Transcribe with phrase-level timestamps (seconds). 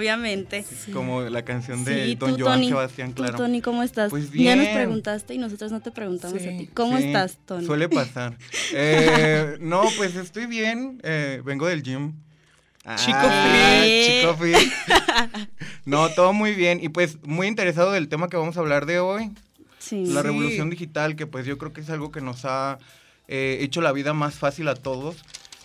[0.00, 0.64] obviamente.
[0.92, 3.36] Como la canción de Sí, Don tú, Joan Tony, Sebastián, tú, claro.
[3.38, 4.10] Tony, ¿cómo estás?
[4.10, 6.48] Pues Ya nos preguntaste y nosotros no te preguntamos Sí.
[6.48, 6.66] a ti.
[6.74, 7.66] ¿Cómo Sí, estás, Tony?
[7.66, 8.36] Suele pasar.
[8.72, 11.00] Eh, no, pues estoy bien.
[11.02, 12.14] eh, vengo del gym.
[12.96, 14.06] Chico Ah, fit.
[14.20, 14.72] Chico fit.
[15.84, 16.78] No, todo muy bien.
[16.82, 19.30] Y pues muy interesado del tema que vamos a hablar de hoy.
[19.78, 20.06] Sí.
[20.06, 20.26] La Sí.
[20.26, 22.78] revolución digital, que pues yo creo que es algo que nos ha
[23.28, 25.16] eh, hecho la vida más fácil a todos.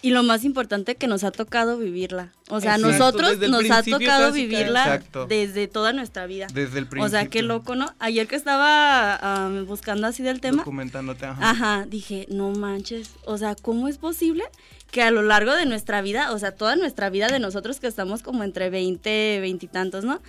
[0.05, 2.31] Y lo más importante que nos ha tocado vivirla.
[2.49, 5.25] O sea, a Exacto, nosotros nos ha tocado vivirla Exacto.
[5.25, 6.45] desde toda nuestra vida.
[6.53, 7.05] Desde el principio.
[7.05, 7.91] O sea, qué loco, ¿no?
[7.97, 11.49] Ayer que estaba ah, buscando así del tema, Documentándote, ajá.
[11.49, 14.43] Ajá, dije, no manches, o sea, ¿cómo es posible
[14.91, 17.87] que a lo largo de nuestra vida, o sea, toda nuestra vida de nosotros que
[17.87, 20.21] estamos como entre 20, 20 y tantos, ¿no?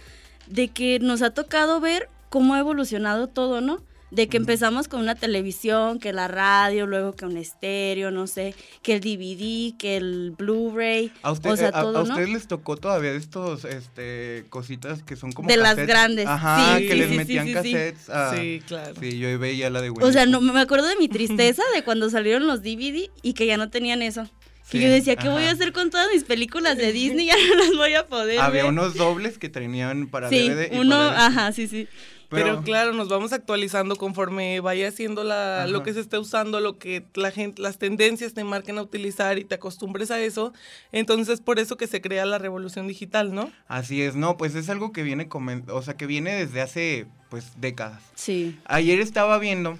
[0.46, 3.82] De que nos ha tocado ver cómo ha evolucionado todo, ¿no?
[4.12, 8.54] De que empezamos con una televisión, que la radio, luego que un estéreo, no sé,
[8.82, 12.08] que el DVD, que el Blu-ray, o sea, eh, a- todo, a ¿no?
[12.10, 16.78] ustedes les tocó todavía de estos este, cositas que son como De las grandes, Ajá,
[16.78, 17.54] sí, que sí, les sí, metían sí, sí.
[17.72, 18.08] cassettes.
[18.08, 18.94] a- Sí, claro.
[19.00, 21.82] Sí, yo veía la de O sea, Winnie no, me acuerdo de mi tristeza de
[21.82, 24.22] cuando salieron los DVD y que ya no tenían eso.
[24.70, 27.26] Que Sí, yo decía, ¿qué voy a hacer con todas mis películas de Disney?
[27.26, 28.72] Ya no las voy a poder Había ver.
[28.72, 31.86] unos dobles que tenían para Sí, DVD y uno, para ajá, sí, sí.
[32.28, 35.66] Pero, claro, nos vamos actualizando conforme vaya haciendo la, Ajá.
[35.68, 39.38] lo que se esté usando, lo que la gente, las tendencias te marquen a utilizar
[39.38, 40.52] y te acostumbres a eso.
[40.92, 43.50] Entonces, por eso que se crea la revolución digital, ¿no?
[43.68, 45.28] Así es, no, pues es algo que viene,
[45.68, 48.02] o sea, que viene desde hace, pues, décadas.
[48.14, 48.58] Sí.
[48.64, 49.78] Ayer estaba viendo,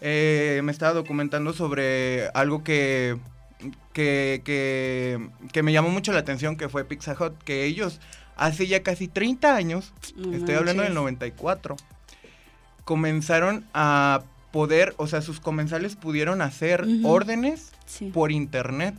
[0.00, 3.16] eh, me estaba documentando sobre algo que,
[3.92, 8.00] que, que, que me llamó mucho la atención, que fue Pizza Hut, que ellos
[8.38, 10.94] hace ya casi 30 años, No estoy hablando del manches.
[10.94, 11.76] 94,
[12.84, 14.22] comenzaron a
[14.52, 18.10] poder, o sea, sus comensales pudieron hacer órdenes Sí.
[18.10, 18.94] por internet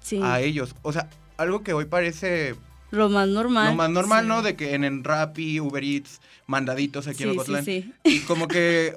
[0.00, 0.20] sí.
[0.22, 0.74] a ellos.
[0.82, 2.54] O sea, algo que hoy parece
[2.94, 3.68] Lo más normal.
[3.70, 4.28] lo más normal, Sí.
[4.28, 4.42] ¿no?
[4.42, 7.64] De que en, en Rappi, Uber Eats, mandaditos aquí en Sí, Ocotlán.
[7.64, 7.92] sí.
[8.04, 8.96] Y como que eh,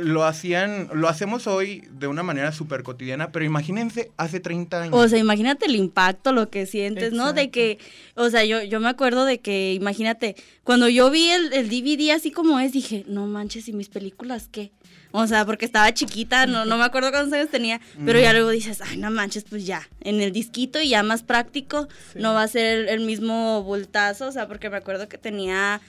[0.00, 4.94] lo hacían, lo hacemos hoy de una manera súper cotidiana, pero imagínense hace 30 años.
[4.94, 7.32] O sea, imagínate el impacto, lo que sientes, ¿no?
[7.32, 7.78] De que,
[8.14, 12.10] o sea, yo, yo me acuerdo de que, imagínate, cuando yo vi el, el DVD
[12.12, 14.72] así como es, dije, no manches, ¿y mis películas qué?
[15.10, 18.50] O sea, porque estaba chiquita, no, no me acuerdo cuántos años tenía, pero ya luego
[18.50, 22.18] dices, ay, no manches, pues ya, en el disquito y ya más práctico, Sí.
[22.20, 25.80] no va a ser el, el mismo voltazo, o sea, porque me acuerdo que tenía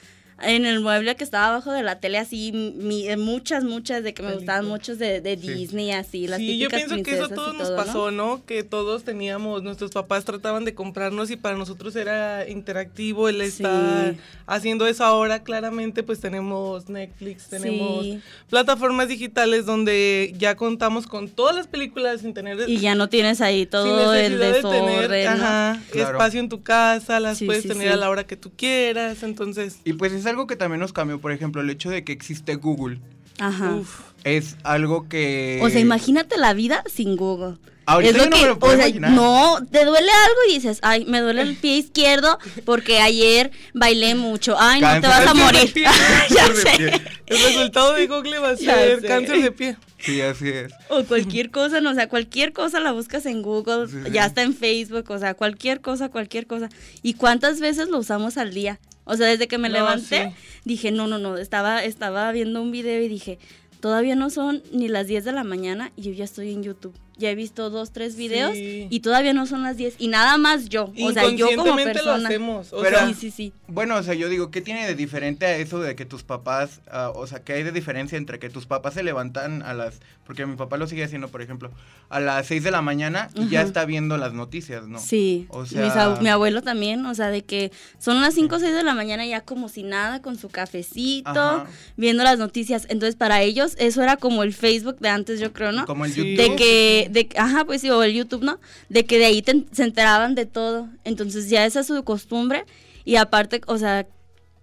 [0.42, 4.24] en el mueble que estaba abajo de la tele así mi- muchas, muchas de que
[4.24, 5.48] me gustaban muchos de, de Sí.
[5.54, 7.84] Disney, así, las sí, yo típicas pienso que eso a todos nos todo, ¿no?
[7.86, 8.46] pasó, ¿no?
[8.46, 13.48] Que todos teníamos, nuestros papás trataban de comprarnos y para nosotros era interactivo el Sí.
[13.64, 14.16] estar
[14.48, 15.44] haciendo eso ahora.
[15.44, 18.20] Claramente, pues tenemos Netflix, tenemos Sí.
[18.50, 23.42] plataformas digitales donde ya contamos con todas las películas sin tener Y ya no tienes
[23.42, 25.32] ahí sin todo el de tener ¿no?
[25.32, 26.12] ajá, Claro.
[26.12, 27.94] espacio en tu casa, las Sí, puedes sí, tener sí.
[27.94, 31.20] a la hora que tú quieras, entonces, Y pues es algo que también nos cambió,
[31.20, 33.00] por ejemplo, el hecho de que existe Google.
[33.40, 33.76] Ajá.
[33.76, 35.60] uf, Es algo que...
[35.64, 37.58] O sea, imagínate la vida sin Google.
[37.86, 39.12] Ahorita es lo yo no que, me lo puedo o sea, imaginar.
[39.12, 44.14] no, te duele algo y dices, ay, me duele el pie izquierdo porque ayer bailé
[44.14, 44.56] mucho.
[44.60, 45.74] Ay, no te vas a morir.
[46.30, 47.02] ya sé.
[47.26, 49.78] el resultado de Google va a ser cáncer de pie.
[49.98, 50.72] Sí, así es.
[50.90, 54.12] O cualquier cosa, no, o sea, cualquier cosa la buscas en Google, Sí, sí.
[54.12, 56.70] ya está en Facebook, o sea, cualquier cosa, cualquier cosa.
[57.02, 58.80] ¿Y cuántas veces lo usamos al día?
[59.10, 60.36] O sea, desde que me No, levanté, sí.
[60.66, 63.40] dije, no, no, no, estaba, estaba viendo un video y dije,
[63.80, 66.94] todavía no son ni las 10 de la mañana y yo ya estoy en YouTube.
[67.20, 68.88] Ya he visto dos, tres videos Sí.
[68.90, 72.18] y todavía no son las 10 y nada más yo, o sea, yo como persona.
[72.18, 72.74] lo hacemos.
[72.74, 73.54] O Pero- sea, sí, sí, sí.
[73.68, 76.82] Bueno, o sea, yo digo, ¿qué tiene de diferente a eso de que tus papás,
[76.92, 80.00] ah, o sea, qué hay de diferencia entre que tus papás se levantan a las,
[80.26, 81.70] porque mi papá lo sigue haciendo, por ejemplo,
[82.10, 84.98] a las 6 de la mañana y ya está viendo las noticias, ¿no?
[85.00, 88.60] Sí, O Mis sea- mi abuelo también, o sea, de que son las 5 o
[88.60, 91.66] 6 de la mañana ya como si nada, con su cafecito, Ajá.
[91.98, 92.86] viendo las noticias.
[92.90, 95.86] Entonces, para ellos eso era como el Facebook de antes, yo creo, ¿no?
[95.86, 96.36] Como el Sí.
[96.36, 96.38] YouTube.
[96.50, 98.60] De que, de, ajá, pues sí, o el YouTube, ¿no?
[98.90, 100.88] De que de ahí te- se enteraban de todo.
[101.04, 102.66] Entonces ya esa es su costumbre.
[103.06, 104.08] Y aparte, o sea,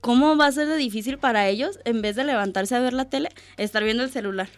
[0.01, 3.07] ¿cómo va a ser de difícil para ellos, en vez de levantarse a ver la
[3.07, 4.49] tele, estar viendo el celular?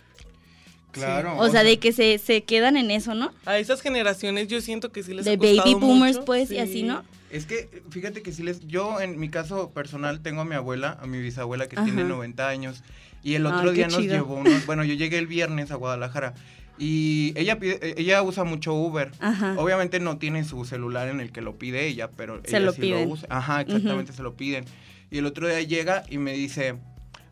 [0.90, 1.36] Claro.
[1.38, 3.30] O sea, de que se, se quedan en eso, ¿no?
[3.44, 6.24] a esas generaciones yo siento que sí les De ha baby boomers, mucho.
[6.24, 6.58] pues, y Sí.
[6.58, 7.04] así, ¿no?
[7.30, 10.98] Es que, fíjate que sí les, yo en mi caso personal tengo a mi abuela,
[11.02, 11.84] a mi bisabuela que Ajá.
[11.84, 12.82] tiene 90 años,
[13.22, 14.14] y el otro Ay, día nos chido.
[14.14, 16.32] llevó unos, bueno, yo llegué el viernes a Guadalajara,
[16.78, 19.10] y ella pide, eh, ella usa mucho Uber.
[19.20, 19.54] Ajá.
[19.58, 22.72] Obviamente no tiene su celular en el que lo pide ella, pero Se ella lo
[22.72, 23.08] sí piden.
[23.08, 23.28] lo usa.
[23.30, 24.64] Ajá, exactamente, se lo piden.
[25.10, 26.76] Y el otro día llega y me dice,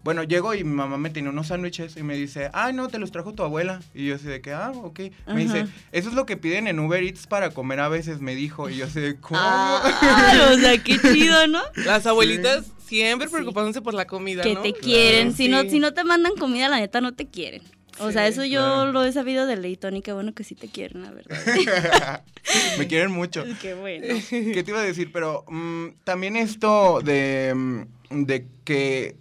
[0.02, 2.98] Bueno, llego y mi mamá me tiene unos sándwiches y me dice, ay, no, te
[3.00, 3.80] los trajo tu abuela.
[3.92, 5.00] Y yo así de que, ah, ok.
[5.26, 8.36] Me dice, eso es lo que piden en Uber Eats para comer a veces, me
[8.36, 8.70] dijo.
[8.70, 9.40] Y yo así de, ¿cómo?
[9.42, 11.60] Ah, o sea, qué chido, ¿no?
[11.84, 14.62] Las abuelitas siempre preocupándose por la comida, Que ¿no?
[14.62, 15.34] te quieren.
[15.34, 17.62] Si, no, si no te mandan comida, la neta no te quieren.
[17.98, 18.92] O sea, eso yo claro.
[18.92, 20.02] lo he sabido de ley, Tony.
[20.02, 22.22] Qué bueno que sí te quieren, la verdad.
[22.78, 23.44] me quieren mucho.
[23.60, 24.06] Qué bueno.
[24.28, 25.10] ¿Qué te iba a decir?
[25.12, 29.16] Pero mm, también esto de, mm, de que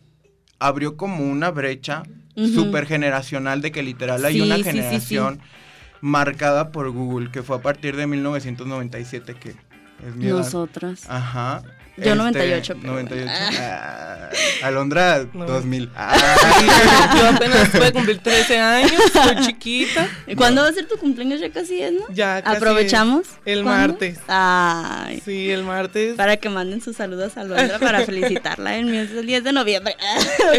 [0.60, 2.04] abrió como una brecha
[2.36, 2.48] Ujú.
[2.48, 5.40] súper generacional de que literal hay una sí, generación
[6.02, 10.38] marcada por Google, que fue a partir de 1997, que es mi edad.
[10.38, 11.06] Nosotras.
[11.10, 11.64] Ajá.
[11.98, 13.26] Yo 98, pero 98.
[13.26, 13.32] bueno.
[13.58, 14.30] Ah,
[14.64, 15.46] Alondra, No.
[15.46, 15.90] 2000.
[17.18, 20.08] Yo apenas voy a cumplir 13 años, soy chiquita.
[20.28, 21.40] ¿Y ¿Cuándo va a ser tu cumpleaños?
[21.40, 22.02] Ya casi es, ¿no?
[22.10, 23.22] Ya casi ¿Aprovechamos?
[23.28, 23.34] es.
[23.46, 23.94] El ¿Cuándo?
[23.94, 24.20] martes.
[24.28, 25.22] Ay.
[25.24, 26.16] Sí, el martes.
[26.16, 29.96] Para que manden sus saludos a Londra para felicitarla el, mes, el 10 de noviembre.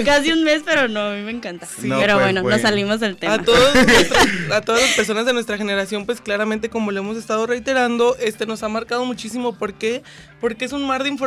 [0.06, 1.66] Casi un mes, pero no, a mí me encanta.
[1.66, 1.86] Sí.
[1.88, 2.56] No, pero pues, bueno, bueno.
[2.56, 3.34] nos salimos del tema.
[3.34, 7.18] A, todos nuestros- a todas las personas de nuestra generación, pues claramente como lo hemos
[7.18, 9.54] estado reiterando, este nos ha marcado muchísimo.
[9.58, 10.02] ¿Por qué?
[10.40, 11.25] Porque es un mar de información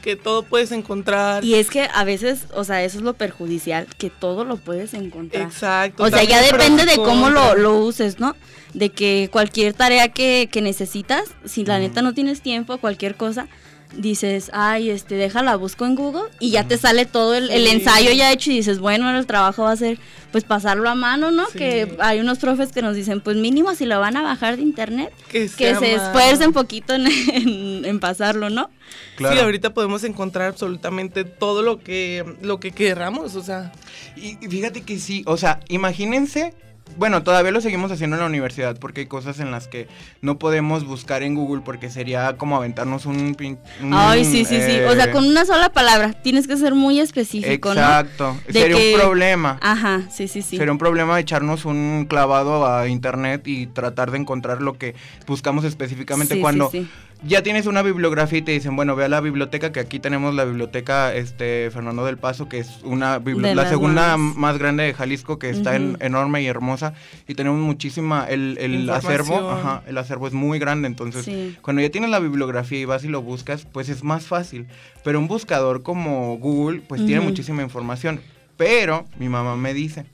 [0.00, 1.44] que todo puedes encontrar.
[1.44, 4.94] Y es que a veces, o sea, eso es lo perjudicial, que todo lo puedes
[4.94, 5.44] encontrar.
[5.44, 6.02] Exacto.
[6.02, 8.36] O sea, ya depende de cómo lo, lo uses, ¿no?
[8.72, 13.48] De que cualquier tarea que, que necesitas, si la neta no tienes tiempo, cualquier cosa,
[13.96, 17.70] dices, ay, este, déjala, busco en Google y ya te sale todo el, el Sí.
[17.76, 19.98] ensayo ya hecho y dices, bueno, ahora el trabajo va a ser,
[20.32, 21.46] pues, pasarlo a mano, ¿no?
[21.50, 21.58] Sí.
[21.58, 24.62] Que hay unos profes que nos dicen, pues, mínimo si lo van a bajar de
[24.62, 28.68] internet, que, que se esfuercen poquito en, en- en pasarlo, ¿no?
[29.16, 29.36] Claro.
[29.36, 33.72] Sí, ahorita podemos encontrar absolutamente todo lo que lo que queramos, o sea,
[34.16, 36.52] Y y fíjate que sí, o sea, imagínense,
[36.96, 39.88] bueno, todavía lo seguimos haciendo en la universidad porque hay cosas en las que
[40.22, 43.34] no podemos buscar en Google porque sería como aventarnos un...
[43.34, 44.80] pin- un, Ay, sí, sí, sí.
[44.88, 48.94] O sea, eh, con una sola palabra, tienes que ser muy específico, Exacto, sería que-
[48.94, 49.58] un problema.
[49.60, 50.56] Ajá, sí, sí, sí.
[50.56, 54.94] Sería un problema echarnos un clavado a internet y tratar de encontrar lo que
[55.26, 56.88] buscamos específicamente Sí, sí, cuando sí.
[57.22, 60.34] Ya tienes una bibliografía y te dicen, bueno, ve a la biblioteca, que aquí tenemos
[60.34, 64.94] la biblioteca este Fernando del Paso, que es una la segunda más- más grande de
[64.94, 66.94] Jalisco, que está en- enorme y hermosa,
[67.26, 71.56] y tenemos muchísima, el, el acervo, ajá, el acervo es muy grande, entonces Sí.
[71.62, 74.66] cuando ya tienes la bibliografía y vas y lo buscas, pues es más fácil.
[75.02, 78.20] Pero un buscador como Google, pues tiene muchísima información.
[78.56, 80.04] Pero mi mamá me dice,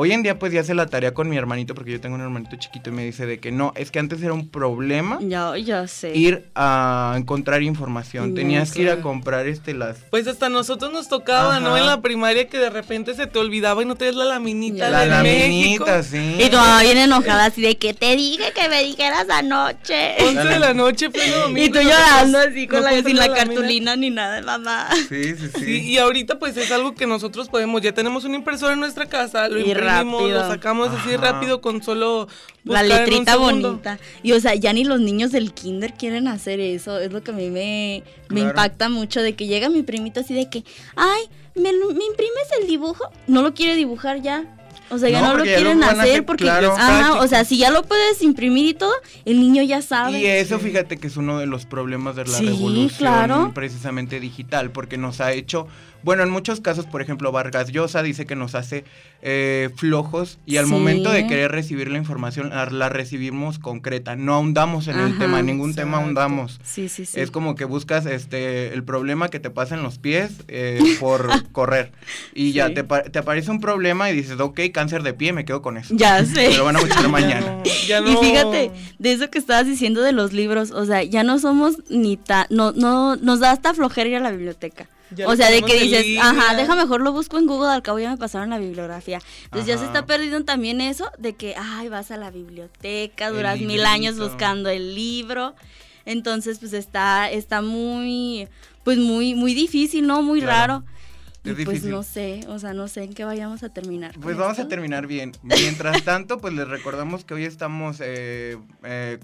[0.00, 2.20] hoy en día pues ya hace la tarea con mi hermanito, porque yo tengo un
[2.20, 5.56] hermanito chiquito y me dice de que no, es que antes era un problema Ya,
[5.58, 6.16] ya sé.
[6.16, 8.30] ir a encontrar información.
[8.30, 9.98] No, Tenías que ir a comprar este las...
[10.10, 11.76] pues hasta a nosotros nos tocaba, ¿no?
[11.76, 14.88] En la primaria que de repente se te olvidaba y no tenías la laminita.
[14.88, 15.84] La de México.
[15.84, 16.36] laminita, sí.
[16.38, 20.14] Y mamá viene enojada así de que te dije que me dijeras anoche.
[20.20, 21.66] 11 de la noche, pleno domingo.
[21.66, 24.88] Y tú llorando así con no la, sin la, cartulina ni nada, mamá.
[25.08, 25.64] Sí, sí, sí.
[25.64, 29.06] Sí, y ahorita pues es algo que nosotros podemos, ya tenemos una impresora en nuestra
[29.06, 30.28] casa, lo Y imprimimos, rápido.
[30.28, 32.28] lo sacamos así rápido con solo
[32.64, 33.98] La letrita bonita.
[34.22, 36.98] Y o sea, ya ni los niños del kinder quieren hacer eso.
[36.98, 38.48] Es lo que a mí me, me Claro.
[38.50, 40.64] impacta mucho de que llega mi primito así de que,
[40.96, 41.22] ay,
[41.54, 43.04] ¿me, imprimes el dibujo?
[43.26, 44.44] No lo quiere dibujar ya.
[44.90, 46.72] O sea, ya No, no, lo quieren hacer hacer, porque, claro.
[46.74, 48.94] ajá, o sea, si ya lo puedes imprimir y todo,
[49.26, 50.18] el niño ya sabe.
[50.18, 53.52] Y eso, fíjate que es uno de los problemas de la Sí, revolución claro.
[53.54, 55.66] precisamente digital, porque nos ha hecho,
[56.02, 58.84] bueno, en muchos casos, por ejemplo, Vargas Llosa dice que nos hace
[59.22, 60.70] eh, flojos y al Sí.
[60.70, 65.40] momento de querer recibir la información, la, la recibimos concreta, no ahondamos en el tema,
[65.40, 66.60] en ningún tema ahondamos.
[66.62, 67.18] Sí, sí, sí.
[67.20, 71.50] Es como que buscas este el problema que te pasa en los pies eh, por
[71.52, 71.92] correr.
[72.34, 75.44] Y ya te, pa- te aparece un problema y dices, ok, cáncer de pie, me
[75.44, 75.94] quedo con eso.
[75.96, 76.48] Ya sé.
[76.50, 77.56] Me lo van a buscar Ya mañana.
[77.56, 81.24] no- ya Y fíjate, de eso que estabas diciendo de los libros, o sea, ya
[81.24, 84.86] no somos ni tan, no, no, nos da hasta flojera ir a la biblioteca.
[85.10, 86.28] Ya o sea, de que dices, línea.
[86.30, 89.20] ajá, deja mejor lo busco en Google, al cabo ya me pasaron la bibliografía.
[89.44, 93.34] Entonces ya se está perdiendo también eso de que, ay, vas a la biblioteca, El
[93.34, 95.54] duras mil años buscando el libro.
[96.04, 98.48] Entonces, pues está, está muy,
[98.84, 100.22] pues muy, muy difícil, ¿no?
[100.22, 100.74] Muy Claro.
[100.84, 100.84] raro.
[101.44, 101.90] Y pues difícil.
[101.90, 104.14] no sé, o sea, no sé en qué vayamos a terminar.
[104.20, 105.32] Pues vamos a terminar bien.
[105.42, 109.18] Mientras tanto, pues les recordamos que hoy estamos eh, eh,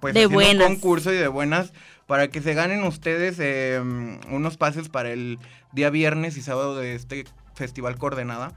[0.00, 0.68] pues De haciendo buenas.
[0.68, 1.72] un concurso y de buenas
[2.06, 3.80] para que se ganen ustedes eh,
[4.30, 5.38] unos pases para el
[5.72, 8.52] día viernes y sábado de este festival Coordenada.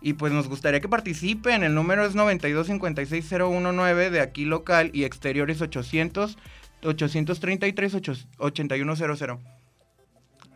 [0.00, 1.62] Y pues nos gustaría que participen.
[1.62, 6.36] El número es 9256019 de aquí local y exteriores 800
[6.84, 9.30] 833 8- 8100.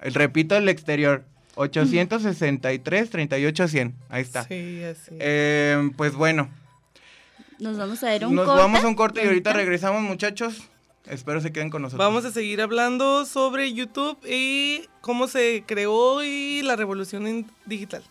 [0.02, 1.24] Eh, Repito el exterior.
[1.56, 3.94] 863 38100.
[4.08, 4.44] Ahí está.
[4.44, 5.10] Sí, así.
[5.18, 6.48] Eh, pues bueno,
[7.58, 8.62] Nos vamos a ir a un nos corte.
[8.62, 10.69] vamos a un corte y ahorita regresamos, muchachos.
[11.06, 12.06] Espero se queden con nosotros.
[12.06, 18.04] Vamos a seguir hablando sobre YouTube y cómo se creó y la revolución digital.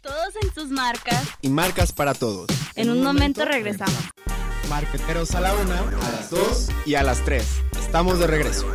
[0.00, 1.28] Todos en sus marcas.
[1.40, 2.48] y marcas para todos.
[2.74, 3.94] En un momento regresamos.
[4.68, 7.44] Marqueteros a la una, a las 2 y a las 3.
[7.78, 8.66] Estamos de regreso.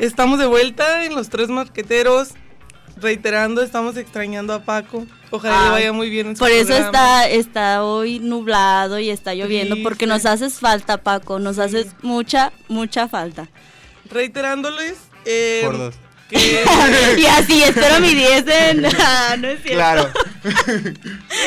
[0.00, 2.30] Estamos de vuelta en los tres marqueteros.
[2.96, 5.06] Reiterando, estamos extrañando a Paco.
[5.30, 9.10] Ojalá le Ay, vaya muy bien en su Por eso está, está hoy nublado y
[9.10, 11.38] está lloviendo, porque nos haces falta, Paco.
[11.38, 13.48] Nos haces mucha, mucha falta.
[14.10, 14.96] Reiterándoles.
[15.24, 15.94] eh, Por dos.
[16.28, 16.36] que
[17.18, 18.86] y así, espero mi 10 en...
[18.98, 19.76] Ah, no es cierto.
[19.78, 20.10] Claro.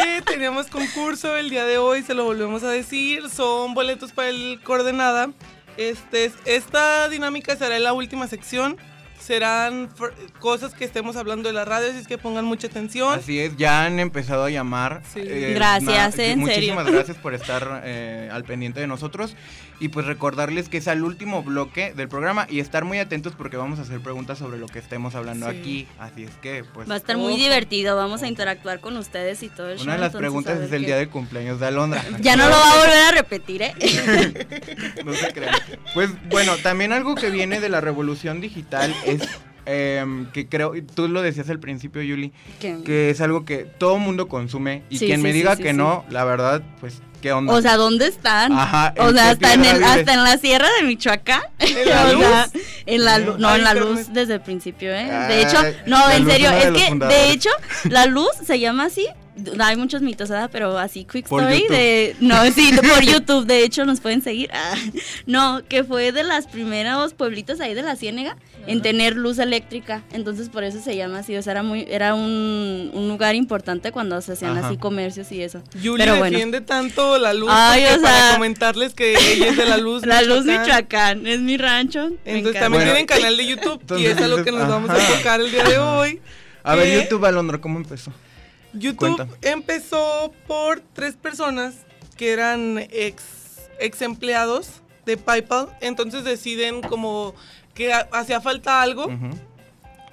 [0.05, 3.29] Eh, teníamos concurso el día de hoy, se lo volvemos a decir.
[3.29, 5.29] Son boletos para el Coordenada.
[5.77, 8.77] Este, es- esta dinámica será en la última sección.
[9.19, 13.17] Serán fr- cosas que estemos hablando de la radio, así es que pongan mucha atención.
[13.17, 15.01] Así es, ya han empezado a llamar.
[15.13, 15.21] Sí.
[15.21, 16.99] Gracias, en Muchísimas serio.
[16.99, 19.37] gracias por estar eh, al pendiente de nosotros.
[19.83, 23.57] Y pues recordarles que es el último bloque del programa y estar muy atentos porque
[23.57, 25.57] vamos a hacer preguntas sobre lo que estemos hablando Sí.
[25.57, 25.87] aquí.
[25.99, 26.89] Así es que, pues.
[26.89, 29.83] Va a estar muy divertido, vamos a interactuar con ustedes y todo el show.
[29.83, 32.01] Una de las preguntas es el qué- día de cumpleaños de Alondra.
[32.21, 33.73] Ya no lo va a volver a repetir, ¿eh?
[35.05, 35.53] no se crean.
[35.93, 39.21] Pues bueno, también algo que viene de la revolución digital es
[39.65, 43.97] em, que creo, tú lo decías al principio, Yuli, Que- que es algo que todo
[43.97, 47.31] mundo consume y Sí, quien sí, me diga sí, que no, la verdad, pues, ¿qué
[47.31, 47.53] onda?
[47.53, 48.51] O sea, ¿dónde están?
[48.51, 51.41] Ajá, O ¿en sea, hasta en, el, hasta en la sierra de Michoacán.
[51.59, 52.63] ¿En la O sea, luz?
[52.85, 53.39] en la luz.
[53.39, 55.05] No, Ay, en la luz desde el principio, ¿eh?
[55.27, 57.49] De hecho, no, en luz serio, de es que, de hecho,
[57.89, 59.05] la luz se llama así.
[59.59, 60.49] Hay muchos mitos, ¿verdad?
[60.53, 61.75] Pero así, quick Por story YouTube.
[61.75, 62.15] de...
[62.19, 64.51] No, sí, por YouTube, de hecho, nos pueden seguir.
[64.53, 64.75] Ah,
[65.25, 70.03] no, que fue de los primeros pueblitos ahí de la Ciénega en tener luz eléctrica.
[70.13, 71.35] Entonces, por eso se llama así.
[71.35, 74.67] O sea, era, muy, era un, un lugar importante cuando se hacían Ajá.
[74.67, 75.61] así comercios y eso.
[75.81, 76.31] Yuli Pero bueno.
[76.31, 80.05] defiende tanto la luz Ay, o para sea- comentarles que ella es de la luz.
[80.05, 81.27] La luz Michoacán.
[81.27, 82.09] Es mi rancho.
[82.25, 82.91] Entonces también Bueno.
[82.91, 85.63] tienen canal de YouTube y es a lo que nos vamos a tocar el día
[85.63, 86.21] de hoy.
[86.63, 88.13] A ver, YouTube, Alondra, ¿cómo empezó?
[88.73, 89.27] YouTube Cuenta.
[89.41, 91.75] empezó por tres personas
[92.17, 93.23] que eran ex,
[93.79, 94.69] ex empleados
[95.05, 95.67] de PayPal.
[95.81, 97.35] Entonces deciden como
[97.73, 99.07] que ha- hacía falta algo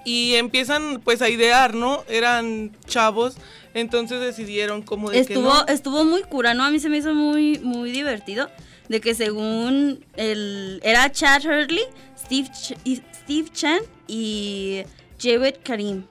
[0.04, 2.04] y empiezan pues a idear, ¿no?
[2.08, 3.36] Eran chavos,
[3.74, 5.66] entonces decidieron como de que Estuvo, no.
[5.66, 6.64] estuvo muy cura, ¿no?
[6.64, 8.48] A mí se me hizo muy, muy divertido.
[8.88, 10.80] De que según el.
[10.82, 11.84] Era Chad Hurley,
[12.18, 14.82] Steve, Ch- Steve Chan y
[15.22, 16.06] Javed Karim.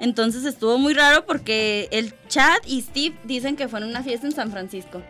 [0.00, 4.26] Entonces estuvo muy raro porque el Chad y Steve dicen que fueron a una fiesta
[4.26, 5.02] en San Francisco.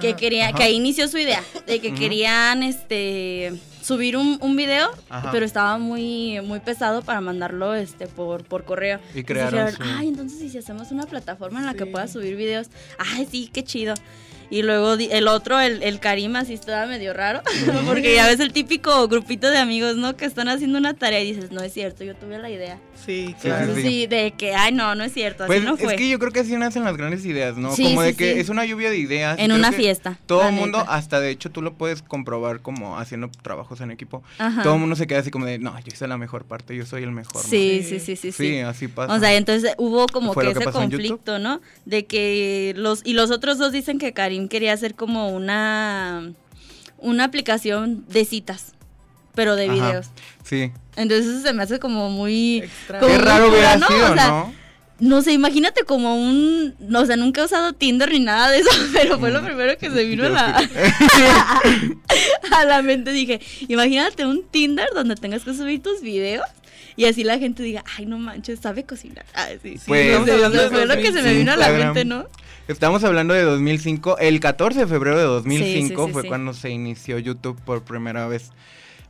[0.00, 0.16] Que Ajá.
[0.16, 0.56] quería, Ajá.
[0.58, 1.42] que ahí inició su idea.
[1.66, 5.30] De que querían este subir un, un video, Ajá.
[5.30, 8.98] pero estaba muy, muy pesado para mandarlo este por, por correo.
[9.14, 11.90] Y Entonces crearon dijeron, ay, entonces ¿y si hacemos una plataforma en la que Sí.
[11.90, 13.94] puedas subir videos, ay, sí, qué chido.
[14.50, 17.42] Y luego el otro, el, el Karim, así estaba medio raro,
[17.86, 20.16] porque ya ves el típico grupito de amigos, ¿no?
[20.16, 22.78] Que están haciendo una tarea y dices, no es cierto, yo tuve la idea.
[23.04, 23.60] Sí, Sí, claro.
[23.60, 23.90] Entonces, sí.
[23.90, 25.94] sí, de que, ay, no, no es cierto, así Pues no fue.
[25.94, 27.72] es que yo creo que así nacen las grandes ideas, ¿no?
[27.74, 28.40] Sí, como sí, de que sí.
[28.40, 29.38] es una lluvia de ideas.
[29.38, 30.18] en una fiesta.
[30.26, 30.92] Todo el mundo, neta.
[30.92, 34.22] hasta de hecho tú lo puedes comprobar como haciendo trabajos en equipo.
[34.38, 34.62] Ajá.
[34.62, 36.84] Todo el mundo se queda así como de, no, yo hice la mejor parte, yo
[36.84, 37.36] soy el mejor.
[37.36, 37.48] ¿no?".
[37.50, 38.00] Sí, Sí.
[38.00, 38.48] sí, sí, sí, sí.
[38.48, 39.14] Sí, así pasa.
[39.14, 41.60] O sea, entonces hubo como ¿Fue que que ese conflicto, ¿no?
[41.84, 46.32] De que los y los otros dos dicen que Karim quería hacer como una
[46.98, 48.72] una aplicación de citas,
[49.34, 49.74] pero de Ajá.
[49.74, 50.06] videos.
[50.44, 50.72] Sí.
[50.96, 53.00] Entonces eso se me hace como muy Extraño.
[53.02, 53.86] como Qué muy raro hubiera ¿no?
[53.86, 54.54] sido, O sea, ¿no?
[54.98, 58.60] No sé, imagínate como un, no, o sea, nunca he usado Tinder ni nada de
[58.60, 59.44] eso, pero fue lo Mm.
[59.44, 60.56] primero que se vino a la,
[62.52, 63.12] a la mente.
[63.12, 66.46] Dije, imagínate un Tinder donde tengas que subir tus videos
[66.96, 69.26] y así la gente diga, ay, no manches, sabe cocinar.
[69.34, 69.84] Ah, sí, sí.
[69.86, 72.26] Pues, no sé, fue lo que se me vino a la mente, ¿no?
[72.68, 74.18] Estamos hablando de 2005.
[74.18, 77.82] El 14 de febrero de 2005 Sí, sí, sí, fue cuando se inició YouTube por
[77.82, 78.50] primera vez.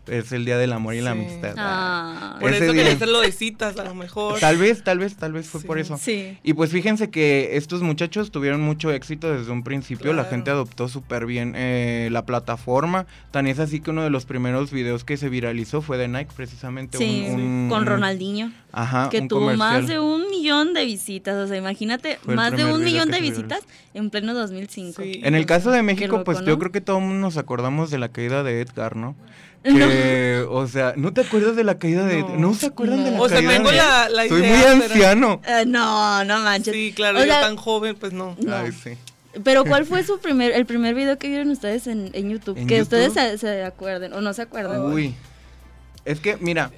[0.09, 1.13] Es el Día del Amor y la.
[1.13, 1.55] Amistad.
[1.57, 4.39] Ah, Por Ese eso quería hacerlo de citas, a lo mejor.
[4.39, 5.67] Tal vez, tal vez, tal vez fue Sí.
[5.67, 5.99] por eso.
[5.99, 6.39] sí.
[6.43, 10.89] Y pues fíjense que estos muchachos tuvieron mucho éxito desde un principio, la gente adoptó
[10.89, 15.17] súper bien eh, la plataforma, tan es así que uno de los primeros videos que
[15.17, 16.99] se viralizó fue de Nike, precisamente.
[16.99, 20.85] Sí, un, un- con un- Ronaldinho, Ajá, que un tuvo más de un millón de
[20.85, 21.35] visitas.
[21.37, 23.61] O sea, imagínate, Fue más de un millón de visitas
[23.95, 25.03] en pleno 2005.
[25.03, 25.21] Sí.
[25.25, 26.47] En el caso de México, loco, pues ¿no?
[26.47, 29.17] yo creo que todos nos acordamos de la caída de Edgar, ¿no?
[29.79, 32.23] Que, o sea, ¿no te acuerdas de la caída de?
[32.23, 34.51] ¿No se acuerdan de la O sea, caída tengo de la, la Soy idea.
[34.51, 35.41] muy pero- anciano.
[35.47, 36.73] Eh, no, no manches.
[36.75, 38.37] Sí, claro, O yo sea, tan joven, pues no.
[38.43, 38.57] no.
[38.57, 38.93] Ay, sí.
[39.45, 42.57] Pero ¿cuál fue su primer, el primer video que vieron ustedes en, en YouTube?
[42.57, 44.93] ¿En que ustedes se, se acuerden o no se acuerdan.
[44.93, 45.15] Uy.
[46.05, 46.71] Es que, mira,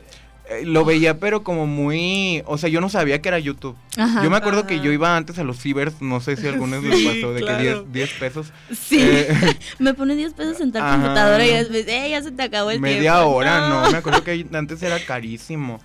[0.51, 2.43] eh, lo veía, pero como muy.
[2.47, 3.77] O sea, yo no sabía que era YouTube.
[3.97, 4.23] Ajá.
[4.23, 4.85] Yo me acuerdo que Ajá.
[4.85, 7.59] yo iba antes a los cibers, no sé si a algunos les pasó, de claro.
[7.59, 8.53] que 10, 10 pesos.
[8.73, 8.99] Sí.
[9.01, 9.29] Eh,
[9.79, 10.93] Me pone 10 pesos en tal Ajá.
[10.97, 13.31] computadora y después, eh, ya se te acabó el media tiempo.
[13.37, 13.91] hora, no.
[13.91, 15.81] Me acuerdo que antes era carísimo.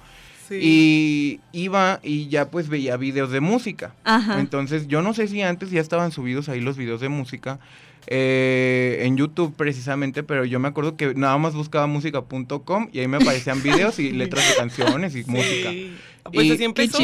[0.47, 0.59] Sí.
[0.61, 3.93] Y iba y ya pues veía videos de música.
[4.03, 4.39] Ajá.
[4.39, 7.59] Entonces, yo no sé si antes ya estaban subidos ahí los videos de música
[8.07, 13.07] eh, en YouTube precisamente, pero yo me acuerdo que nada más buscaba música.com y ahí
[13.07, 15.29] me aparecían videos y letras de canciones y Sí.
[15.31, 15.71] música.
[16.31, 16.97] Pues Y- así empezó.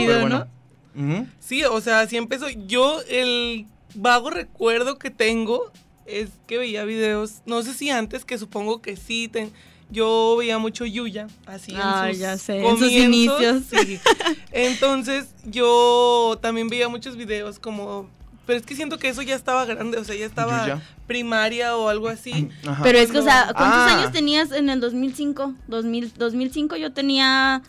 [1.40, 2.48] Sí, o sea, así empezó.
[2.50, 3.66] Yo el
[3.96, 5.72] vago recuerdo que tengo
[6.06, 9.52] es que veía videos, no sé si antes, que supongo que sí, ten-
[9.92, 13.64] yo veía mucho Yuya, así en Ay, sus ya sé, en sus comienzos, inicios.
[13.70, 14.00] sí.
[14.52, 18.08] Entonces yo también veía muchos videos como,
[18.50, 21.88] pero es que siento que eso ya estaba grande, o sea, ya estaba primaria o
[21.88, 22.50] algo así.
[22.68, 22.82] Ajá.
[22.82, 23.44] Pero es que, o sea.
[23.56, 24.00] ¿cuántos Ah.
[24.00, 25.54] años tenías en el 2005?
[25.68, 27.62] 2000, 2005 yo tenía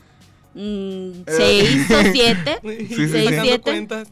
[0.54, 1.22] Eh.
[1.26, 2.60] 6 o 7.
[2.62, 3.24] sí, seis, sí.
[3.24, 3.60] Sacando siete.
[3.60, 4.08] cuentas.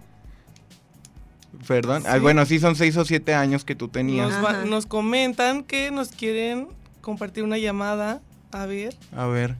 [1.66, 2.02] Perdón.
[2.06, 4.28] Ah, bueno, sí, son seis o siete años que tú tenías.
[4.30, 4.64] Nos, va- Ajá.
[4.66, 6.68] nos comentan que nos quieren
[7.00, 8.20] compartir una llamada.
[8.52, 8.94] A ver.
[9.16, 9.56] A ver.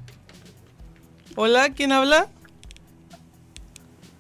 [1.37, 2.29] Hola, ¿quién habla?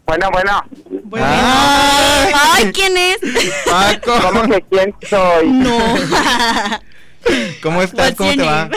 [0.06, 0.64] Bueno, bueno,
[1.04, 2.07] Bueno, ¡Ay!
[2.34, 3.18] Ay, ¿quién es?
[3.66, 5.48] Paco, ¿cómo que quién soy?
[5.48, 5.78] No.
[7.62, 8.14] ¿cómo estás?
[8.14, 8.70] ¿Cómo te va?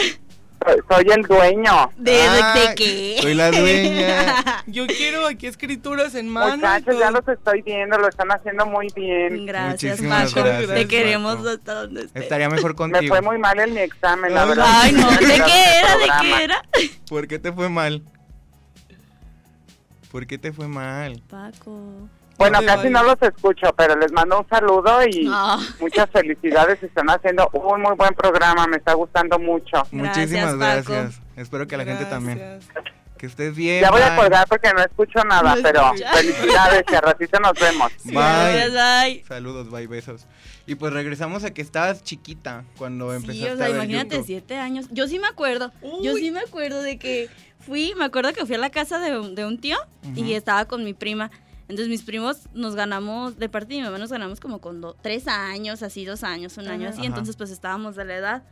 [0.88, 1.90] Soy, el dueño.
[1.96, 3.16] ¿De, Ay, qué?
[3.20, 4.62] Soy la dueña.
[4.68, 6.54] yo quiero aquí escrituras en mano.
[6.56, 9.44] Muchachos, ya los estoy viendo, lo están haciendo muy bien.
[9.44, 10.46] Gracias, Muchísimas Paco.
[10.46, 11.48] gracias, Te queremos Paco.
[11.48, 12.22] hasta donde estés.
[12.22, 13.12] Estaría mejor Me contigo.
[13.12, 14.66] fue muy mal en mi examen, la verdad.
[14.68, 15.10] Ay, no.
[15.10, 15.96] ¿De qué era?
[15.96, 16.62] ¿De qué era?
[17.08, 18.02] ¿Por qué te fue mal?
[20.12, 21.22] ¿Por qué te fue mal?
[21.28, 22.08] Paco.
[22.50, 25.58] Bueno, casi no los escucho, pero les mando un saludo y Ah.
[25.80, 26.82] muchas felicidades.
[26.82, 29.82] Están haciendo un muy buen programa, me está gustando mucho.
[29.90, 31.20] Muchísimas Gracias.
[31.36, 32.60] Espero que la gente también.
[33.18, 33.80] Que estés bien.
[33.80, 34.18] Ya voy a bye.
[34.18, 36.12] colgar porque no escucho nada, No pero escucha.
[36.14, 37.92] felicidades y a ratito nos vemos.
[38.04, 38.14] Bye.
[38.14, 39.24] Gracias, bye.
[39.28, 40.26] Saludos, bye, besos.
[40.66, 44.16] Y pues regresamos a que estabas chiquita cuando empezaste Sí, o sea, a ver imagínate,
[44.16, 44.26] YouTube.
[44.26, 44.86] siete años.
[44.90, 45.72] Yo sí me acuerdo.
[46.02, 47.28] Yo sí me acuerdo de que
[47.64, 49.76] fui, me acuerdo que fui a la casa de, un- de un tío
[50.16, 51.30] y estaba con mi prima.
[51.72, 54.94] Entonces mis primos nos ganamos, de parte de mi mamá nos ganamos como con do-
[55.02, 56.96] tres años, así dos años, un año Ajá.
[56.98, 57.06] así.
[57.06, 58.42] Entonces pues estábamos de la edad.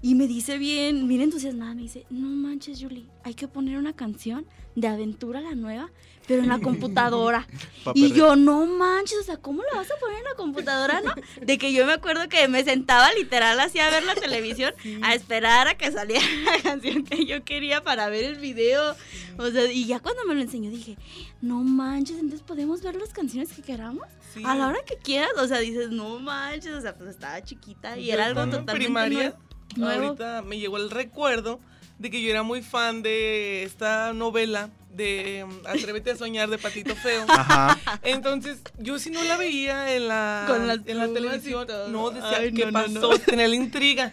[0.00, 3.92] Y me dice bien, bien entusiasmada, me dice, no manches, Julie, hay que poner una
[3.94, 5.90] canción de Aventura la Nueva,
[6.28, 7.48] pero en la computadora.
[7.94, 11.14] Y yo, no manches, o sea, ¿cómo la vas a poner en la computadora, no?
[11.40, 15.14] De que yo me acuerdo que me sentaba literal así a ver la televisión, a
[15.14, 18.94] esperar a que saliera la canción que yo quería para ver el video.
[19.38, 20.96] O sea, y ya cuando me lo enseñó dije,
[21.40, 24.42] no manches, entonces podemos ver las canciones que queramos Sí.
[24.44, 25.30] a la hora que quieras.
[25.38, 28.74] O sea, dices, no manches, o sea, pues estaba chiquita y Yo era algo totalmente
[28.74, 29.34] primaria,
[29.76, 30.04] nuevo.
[30.08, 31.58] Ahorita me llegó el recuerdo
[31.98, 36.58] de que yo era muy fan de esta novela de um, Atrévete a soñar de
[36.58, 37.24] Patito Feo.
[37.28, 37.78] Ajá.
[38.02, 42.38] Entonces, yo si no la veía en la, Con las en la televisión, no decía
[42.38, 43.18] Ay, qué no, pasó, no.
[43.18, 44.12] tenía la intriga.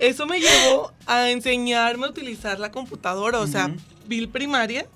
[0.00, 3.76] Eso me llevó a enseñarme a utilizar la computadora, o sea, Ujú.
[4.06, 4.86] Bill primaria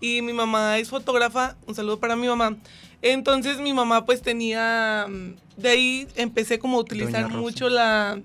[0.00, 2.56] y mi mamá es fotógrafa, un saludo para mi mamá.
[3.02, 8.20] Entonces mi mamá pues tenía, mm, de ahí empecé como a utilizar mucho la,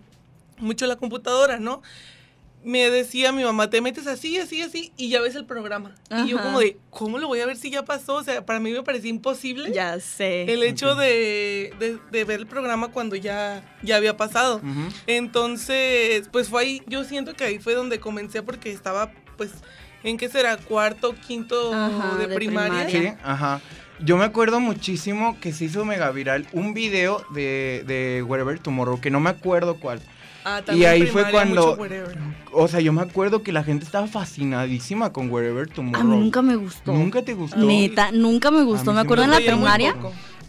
[0.57, 1.81] mucho la computadora, ¿no?
[2.63, 5.95] Me decía mi mamá, te metes así, así, así, y ya ves el programa.
[6.11, 8.15] Y yo como de, ¿cómo lo voy a ver si ya pasó?
[8.15, 10.43] O sea, para mí me parecía imposible Ya sé.
[10.53, 14.61] el hecho de, de- de ver el programa cuando ya, ya había pasado.
[15.07, 19.51] Entonces, pues fue ahí, yo siento que ahí fue donde comencé porque estaba, pues,
[20.03, 20.57] ¿en qué será?
[20.57, 22.85] Cuarto, quinto Ajá, de, de primaria.
[22.85, 23.11] primaria.
[23.13, 23.61] Sí, ajá.
[23.99, 28.99] Yo me acuerdo muchísimo que se hizo mega viral un video de, de Wherever Tomorrow,
[28.99, 30.01] que no me acuerdo cuál.
[30.43, 32.17] Ah, Y ahí fue cuando- wherever.
[32.53, 36.01] O sea, yo me acuerdo que la gente estaba fascinadísima con Wherever Tomorrow.
[36.01, 36.91] A mí nunca me gustó.
[36.93, 37.57] ¿Nunca te gustó?
[37.57, 38.91] Neta, nunca me gustó.
[38.91, 39.95] Me sí acuerdo en la primaria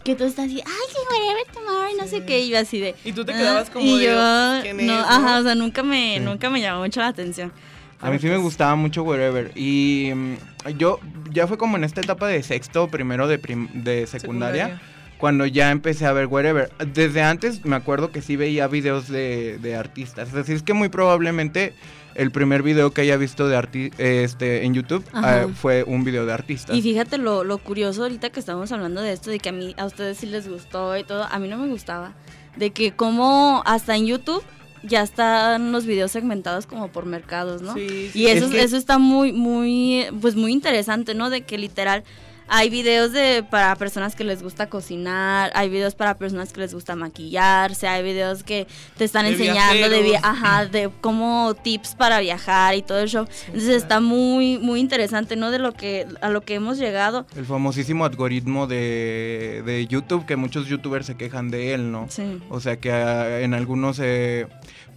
[0.03, 2.79] que tú estás así, ay, que whatever tomorrow, y no sé qué, y yo así
[2.79, 2.93] de.
[3.05, 5.05] Y tú te "Ah", quedabas como y de, yo, ¿quién no, es, no?
[5.05, 6.19] ajá, o sea, nunca me, Sí.
[6.23, 7.53] nunca me llamó mucho la atención.
[8.01, 9.51] A mí sí me pues, gustaba mucho Wherever.
[9.55, 10.33] Y mm,
[10.77, 10.99] yo
[11.31, 14.81] ya fue como en esta etapa de sexto, primero de, prim- de secundaria,
[15.23, 16.69] cuando ya empecé a ver Wherever.
[16.93, 20.27] Desde antes me acuerdo que sí veía videos de, de artistas.
[20.27, 21.73] Es decir, es que muy probablemente
[22.13, 26.25] el primer video que haya visto de arti este en YouTube eh, fue un video
[26.25, 26.75] de artistas.
[26.75, 29.73] Y fíjate lo, lo curioso ahorita que estamos hablando de esto, de que a mí,
[29.77, 32.11] a ustedes sí les gustó y todo, a mí no me gustaba.
[32.57, 34.43] De que como hasta en YouTube
[34.85, 37.75] ya están los videos segmentados como por mercados, ¿no?
[37.75, 38.19] Sí, sí.
[38.23, 41.29] Y eso, Es que- eso está muy, muy, pues muy interesante, ¿no?
[41.29, 42.03] De que literal
[42.47, 46.73] Hay videos de para personas que les gusta cocinar, hay videos para personas que les
[46.73, 51.95] gusta maquillarse, hay videos que te están De enseñando de, via- ajá, de cómo tips
[51.95, 53.27] para viajar y todo eso.
[53.47, 55.51] Entonces está muy muy interesante, ¿no?
[55.51, 57.25] De lo que a lo que hemos llegado.
[57.35, 62.07] El famosísimo algoritmo de, de YouTube, que muchos youtubers se quejan de él, ¿no?
[62.09, 62.41] Sí.
[62.49, 63.99] O sea que ah, en algunos...
[64.01, 64.47] Eh,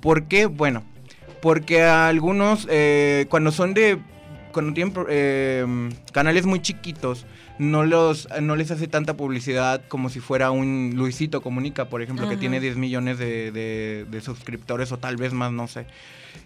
[0.01, 0.47] ¿Por qué?
[0.47, 0.83] Bueno,
[1.41, 3.99] porque a algunos, eh, cuando son de...
[4.53, 5.67] Cuando tienen pro- eh,
[6.13, 7.27] canales muy chiquitos,
[7.59, 12.29] no, los, no les hace tanta publicidad como si fuera un Luisito Comunica, por ejemplo,
[12.29, 15.87] que tiene 10 millones de, de- de suscriptores o tal vez más, no sé.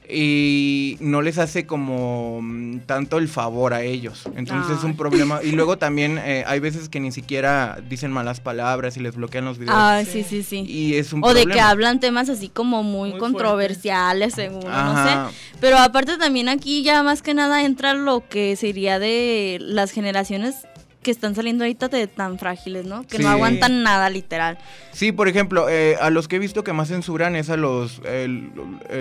[0.09, 4.25] Y no les hace como mm, tanto el favor a ellos.
[4.37, 5.41] Entonces es un problema.
[5.43, 9.45] Y luego también eh, hay veces que ni siquiera dicen malas palabras y les bloquean
[9.45, 9.77] los videos.
[9.79, 10.65] Ay, sí, sí, sí.
[10.67, 15.05] Y es un O de que hablan temas así como muy, Muy controversiales, según, no
[15.31, 15.37] sé.
[15.61, 20.55] Pero aparte también aquí ya más que nada entra lo que sería de las generaciones
[21.03, 23.07] que están saliendo ahorita de tan frágiles, ¿no?
[23.07, 23.23] Que Sí.
[23.23, 24.59] no aguantan nada, literal.
[24.93, 28.03] Sí, por ejemplo, eh, a los que he visto que más censuran es a los
[28.05, 28.51] eh,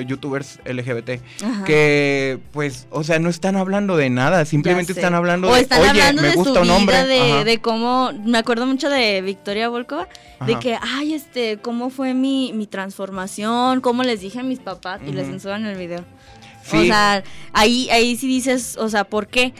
[0.08, 1.22] youtubers LGBT.
[1.44, 1.64] Ajá.
[1.66, 5.82] Que, pues, o sea, no están hablando de nada, simplemente están hablando o de, están
[5.82, 7.04] oye, hablando me de gusta su un vida, hombre.
[7.06, 7.44] de, Ajá.
[7.44, 10.08] de cómo, me acuerdo mucho de Victoria Volkova,
[10.46, 15.02] de que, ay, este, cómo fue mi, mi transformación, cómo les dije a mis papás,
[15.06, 16.00] y les censuran el video.
[16.00, 16.88] O Sí.
[16.88, 19.54] sea, ahí, ahí sí dices, o sea, ¿por qué?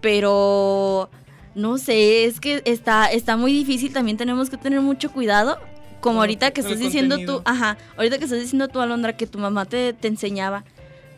[0.00, 1.10] Pero
[1.54, 5.58] no sé, es que está, está muy difícil, también tenemos que tener mucho cuidado.
[6.00, 9.38] Como ahorita que estás diciendo tú, ajá, ahorita que estás diciendo tú, Alondra, que tu
[9.38, 10.64] mamá te, te enseñaba.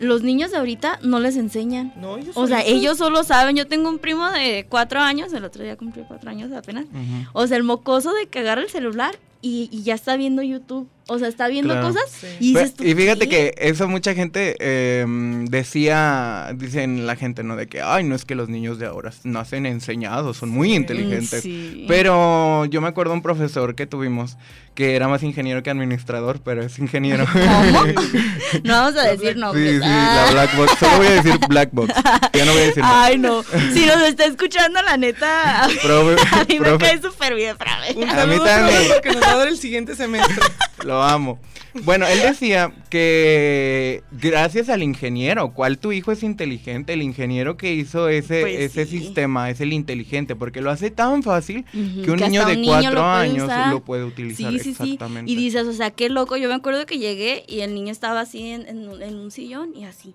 [0.01, 1.93] Los niños de ahorita no les enseñan.
[1.95, 3.55] No, ellos O sea, ellos solo saben.
[3.55, 6.87] Yo tengo un primo de cuatro años, el otro día cumplió cuatro años apenas.
[6.87, 7.29] Ujú.
[7.33, 10.89] O sea, el mocoso de que agarra el celular y, y ya está viendo YouTube.
[11.09, 11.89] O sea, está viendo Claro.
[11.89, 12.27] cosas Sí.
[12.39, 13.53] y dices tú, Y fíjate ¿qué?
[13.57, 15.05] que eso mucha gente eh,
[15.51, 17.57] decía, dicen la gente, ¿no?
[17.57, 20.75] De que, ay, no es que los niños de ahora nacen enseñados, son muy Sí.
[20.77, 21.43] inteligentes.
[21.43, 21.85] Sí.
[21.89, 24.37] Pero yo me acuerdo un profesor que tuvimos
[24.75, 27.27] que era más ingeniero que administrador, pero es ingeniero.
[27.33, 27.85] ¿Cómo?
[28.65, 29.75] no vamos a decir Sí, nombres.
[29.75, 30.23] sí, Ah.
[30.27, 30.73] la Black Box.
[30.79, 31.95] Solo voy a decir Black Box.
[32.33, 32.83] Ya no voy a decir.
[32.87, 33.43] Ay, no.
[33.75, 37.35] Si nos está escuchando, la neta, a mí, Profe- a mí me profe, cae súper
[37.35, 37.93] bien, Frabe.
[37.97, 38.77] Un A mí saludo también.
[38.79, 40.37] profe, porque nos el siguiente semestre.
[40.85, 41.39] Lo amo.
[41.85, 46.93] Bueno, él decía que gracias al ingeniero, ¿cuál tu hijo es inteligente?
[46.93, 48.99] El ingeniero que hizo ese, Pues ese sí.
[48.99, 52.61] sistema es el inteligente, porque lo hace tan fácil que un que niño de un
[52.61, 53.73] niño lo cuatro años usar.
[53.73, 54.53] lo puede utilizar.
[54.53, 54.83] Sí, sí, sí.
[54.83, 55.31] exactamente.
[55.31, 56.37] Y dices, o sea, qué loco.
[56.37, 59.31] Yo me acuerdo que llegué y el niño estaba así en, en un- en un
[59.31, 60.13] sillón y así,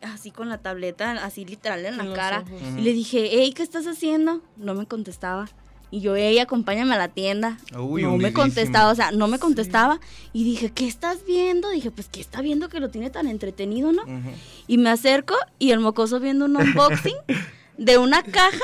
[0.00, 2.40] así con la tableta, así literal en la los cara.
[2.46, 2.62] ojos.
[2.78, 4.40] Y le dije, hey, ¿qué estás haciendo?
[4.56, 5.50] No me contestaba.
[5.94, 7.56] Y yo, hey, acompáñame a la tienda.
[7.78, 10.00] Uy, no me contestaba, o sea, no me contestaba.
[10.32, 11.70] Y dije, ¿qué estás viendo?
[11.70, 14.02] Dije, pues, ¿qué está viendo que lo tiene tan entretenido, no?
[14.66, 17.14] Y me acerco y el mocoso viendo un unboxing
[17.78, 18.58] de una caja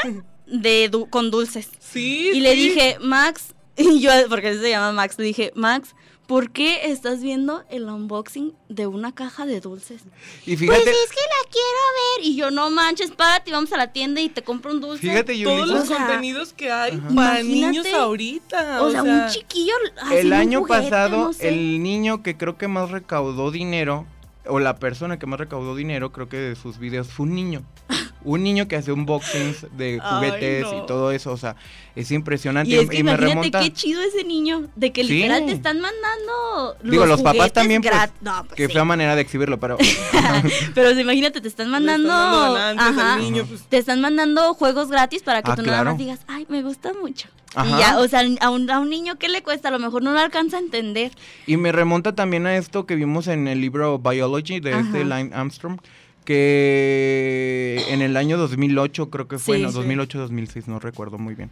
[0.46, 1.68] de du- con dulces.
[1.78, 5.94] Sí, Y le dije, Max, y yo, porque así se llama Max, le dije, Max,
[6.30, 10.02] ¿por qué estás viendo el unboxing de una caja de dulces?
[10.46, 11.80] Y fíjate, Pues es que la quiero
[12.20, 12.24] ver.
[12.26, 15.00] Y yo, no manches, párate, vamos a la tienda y te compro un dulce.
[15.00, 17.08] fíjate, Todos Yulisa, los O sea, contenidos que hay Ajá.
[17.16, 17.42] para Imagínate.
[17.82, 18.80] niños ahorita.
[18.82, 19.74] O sea, un chiquillo.
[20.12, 21.48] el año juguete, pasado, no sé.
[21.48, 24.06] el niño que creo que más recaudó dinero,
[24.46, 27.64] o la persona que más recaudó dinero, creo que de sus videos, fue un niño.
[28.22, 30.78] Un niño que hace unboxings de Ay, juguetes no.
[30.82, 31.56] y todo eso, o sea,
[31.96, 32.70] es impresionante.
[32.70, 35.14] Y es que me imagínate remonta qué chido ese niño, de que Sí.
[35.14, 38.72] literal te están mandando Digo, los papás también, pues, no, pues que sí.
[38.72, 39.78] fea manera de exhibirlo, pero
[40.74, 43.62] Pero sí, imagínate, te están mandando, están ajá, al niño, pues.
[43.68, 45.90] te están mandando juegos gratis para que Ah, tú nada claro.
[45.90, 47.28] más digas, ay, me gusta mucho.
[47.54, 47.66] Ajá.
[47.68, 49.68] Y ya, o sea, a un, a un niño, ¿qué le cuesta?
[49.68, 51.10] A lo mejor no lo alcanza a entender.
[51.46, 55.04] Y me remonta también a esto que vimos en el libro Biology de este.
[55.04, 55.80] Lynn Armstrong,
[56.30, 59.62] que en el año 2008 creo que fue, Sí.
[59.62, 59.78] no, Sí.
[59.78, 61.50] 2008-2006, no recuerdo muy bien,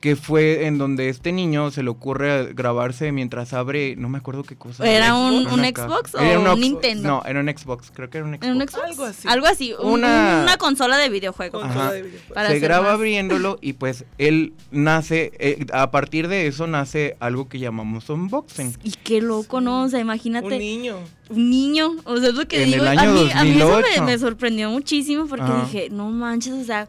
[0.00, 4.42] que fue en donde este niño se le ocurre grabarse mientras abre, no me acuerdo
[4.44, 4.86] qué cosa.
[4.88, 5.60] ¿Era un- un.
[5.64, 7.08] Xbox o Era un Nintendo?
[7.08, 8.46] No, era un Xbox, creo que era un Xbox.
[8.46, 8.84] ¿En un Xbox?
[8.84, 9.28] Algo así.
[9.28, 11.62] Algo así, un- Una- una consola de videojuegos.
[11.62, 11.92] Consola Ajá.
[11.94, 12.34] de videojuegos.
[12.34, 12.92] Para se graba más.
[12.94, 18.76] abriéndolo y pues él nace, eh, a partir de eso nace algo que llamamos unboxing.
[18.84, 19.84] Y qué loco, ¿no?
[19.84, 20.46] O sea, imagínate.
[20.46, 20.98] Un niño.
[21.30, 22.82] un niño, o sea, es lo que En digo.
[22.84, 24.00] el a, año mí, a mí eso 2008.
[24.04, 25.64] me, me sorprendió muchísimo porque Ajá.
[25.64, 26.86] dije, no manches, o sea,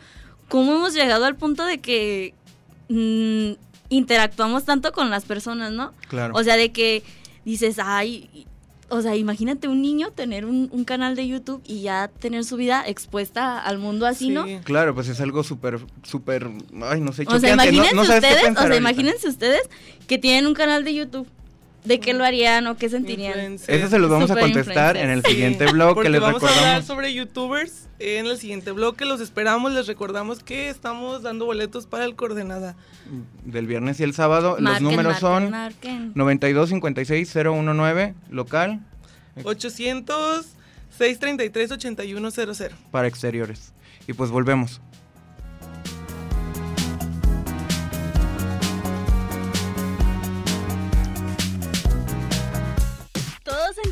[0.50, 2.36] ¿cómo hemos llegado al punto de que
[2.90, 3.52] mm,
[3.90, 5.94] interactuamos tanto con las personas, ¿no?
[6.10, 6.34] Claro.
[6.36, 7.04] O sea, de que
[7.46, 8.46] dices, ay,
[8.90, 12.56] o sea, imagínate un niño tener un, un canal de YouTube y ya tener su
[12.56, 14.46] vida expuesta al mundo así, ¿no?
[14.46, 14.60] Sí.
[14.64, 16.50] Claro, pues es algo súper, súper,
[16.84, 17.56] ay, no sé, O sea, choqueante.
[17.56, 18.78] No- imagínense no qué ustedes, o sea, ahorita.
[18.78, 19.62] imagínense ustedes
[20.08, 21.28] que tienen un canal de YouTube
[21.84, 23.32] ¿De qué lo harían o qué sentirían?
[23.32, 23.76] Influencer.
[23.76, 26.48] Eso se los vamos a contestar en el siguiente blog que Porque les vamos a
[26.48, 26.86] hablar recordamos.
[26.86, 29.72] sobre youtubers en el siguiente blog que los esperamos.
[29.72, 32.76] Les recordamos que estamos dando boletos para el Coordenada.
[33.46, 34.58] Del viernes y el sábado.
[34.60, 36.12] Marquen, los números marquen, son marquen.
[36.16, 38.82] 92 56 019 local
[39.44, 40.46] 800
[40.98, 42.72] 633 8100.
[42.92, 43.72] para exteriores.
[44.08, 44.82] Y pues volvemos.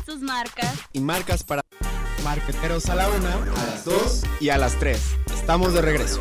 [0.06, 0.72] Sus marcas.
[0.92, 1.62] Y marcas para
[2.24, 5.00] marqueteros a la una, a las dos y a las tres.
[5.34, 6.20] Estamos de regreso.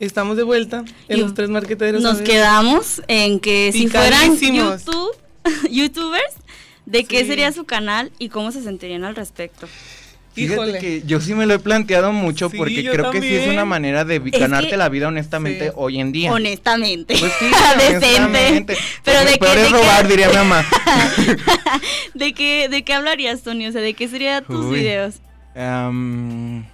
[0.00, 2.02] Estamos de vuelta en Y los tres marqueteros.
[2.02, 4.36] Nos quedamos en que si fueran.
[4.38, 5.10] YouTube,
[5.70, 6.34] YouTubers,
[6.86, 7.26] ¿de qué Sí.
[7.26, 9.66] sería su canal y cómo se sentirían al respecto?
[10.38, 10.78] Fíjate Híjole.
[10.78, 13.64] que yo sí me lo he planteado mucho Sí, porque creo que sí es una
[13.64, 15.72] manera de Es ganarte que- la vida honestamente Sí.
[15.76, 16.32] hoy en día.
[16.32, 17.16] Honestamente.
[17.18, 17.46] Pues sí,
[17.78, 18.06] Decente.
[18.20, 18.76] honestamente.
[19.04, 20.64] Pero Pues de peor qué, es de robar, qué- diría mi mamá.
[22.14, 23.66] ¿De qué, ¿De qué hablarías, Tony?
[23.66, 24.78] O sea, ¿de qué serían tus Uy.
[24.80, 25.16] videos?
[25.56, 26.66] Am,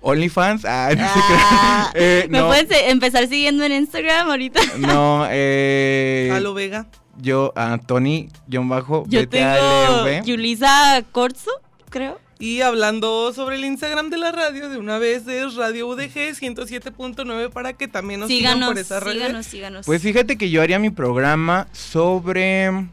[0.00, 0.64] OnlyFans.
[0.64, 2.20] Ah, no sé Ah, qué.
[2.20, 4.60] Eh, ¿Me no, puedes eh, empezar siguiendo en Instagram ahorita?
[4.78, 6.86] no, eh, A lo Vega.
[7.20, 10.24] yo, a Tony, John Bajo, Yo tengo BTALV.
[10.24, 11.50] Yulisa Corzo,
[11.90, 12.20] creo.
[12.38, 17.50] Y hablando sobre el Instagram de la radio, de una vez es Radio UDG 107.9
[17.50, 19.12] para que también nos sigan por esa red.
[19.12, 19.86] síganos, síganos.
[19.86, 22.86] Pues fíjate que yo haría mi programa sobre.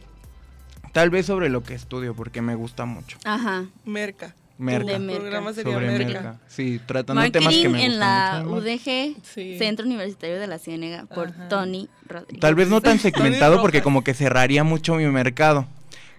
[0.93, 3.17] Tal vez sobre lo que estudio, porque me gusta mucho.
[3.23, 3.65] Ajá.
[3.85, 4.35] Merca.
[4.57, 4.85] Merca.
[4.85, 5.19] De El Merca.
[5.21, 6.05] programa sería Sobre Merca.
[6.21, 6.39] Merca.
[6.47, 8.55] Sí, tratando temas que Marketing me en gustan la mucho.
[8.57, 9.57] UDG, Sí.
[9.57, 11.47] Centro Universitario de la Ciénega, por Ajá.
[11.49, 12.39] Tony Rodríguez.
[12.41, 15.65] Tal vez no tan segmentado porque como que cerraría mucho mi mercado.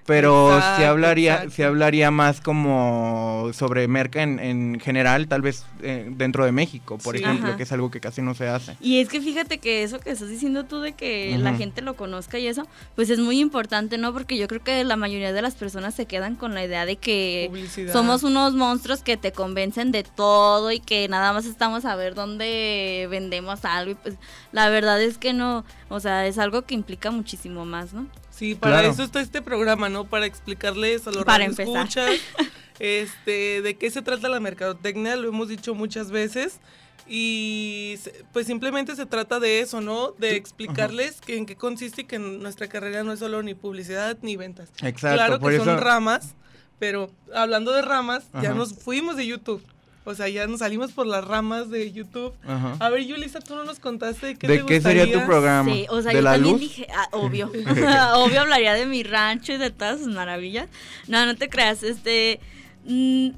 [0.04, 1.54] Pero sí Exacto, hablaría, exacto.
[1.54, 6.98] sí hablaría más como sobre merca en, en general, tal vez eh, dentro de México,
[6.98, 7.22] por Sí.
[7.22, 7.56] ejemplo, Ajá.
[7.56, 8.76] que es algo que casi no se hace.
[8.80, 11.94] Y es que fíjate que eso que estás diciendo tú de que la gente lo
[11.94, 14.12] conozca y eso, pues es muy importante, ¿no?
[14.12, 16.96] Porque yo creo que la mayoría de las personas se quedan con la idea de
[16.96, 17.92] que Publicidad.
[17.92, 22.14] somos unos monstruos que te convencen de todo y que nada más estamos a ver
[22.14, 24.14] dónde vendemos algo y pues
[24.50, 28.06] la verdad es que no, o sea, es algo que implica muchísimo más, ¿no?
[28.42, 28.92] Sí, para Claro.
[28.92, 30.04] eso está este programa, ¿no?
[30.04, 32.10] Para explicarles a los Para escuchas
[32.80, 36.58] este, de qué se trata la mercadotecnia, lo hemos dicho muchas veces.
[37.06, 40.10] Y se- pues simplemente se trata de eso, ¿no?
[40.18, 44.18] De explicarles que en qué consiste y que nuestra carrera no es solo ni publicidad
[44.22, 44.70] ni ventas.
[44.82, 46.34] Exacto, claro por que eso- son ramas,
[46.80, 49.62] pero hablando de ramas, ya nos fuimos de YouTube.
[50.04, 52.34] O sea, ya nos salimos por las ramas de YouTube.
[52.44, 52.76] Ajá.
[52.80, 55.72] A ver, Yulisa, tú no nos contaste de qué ¿De te qué sería tu programa?
[55.72, 56.60] Sí, o sea, ¿De yo la también luz?
[56.60, 57.50] dije, ah, obvio,
[58.16, 60.68] obvio hablaría de mi rancho y de todas sus maravillas.
[61.06, 62.40] No, no te creas, este,
[62.84, 63.28] mm,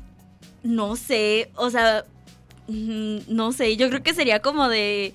[0.62, 2.04] no sé, o sea,
[2.68, 5.12] mm, no sé, yo creo que sería como de,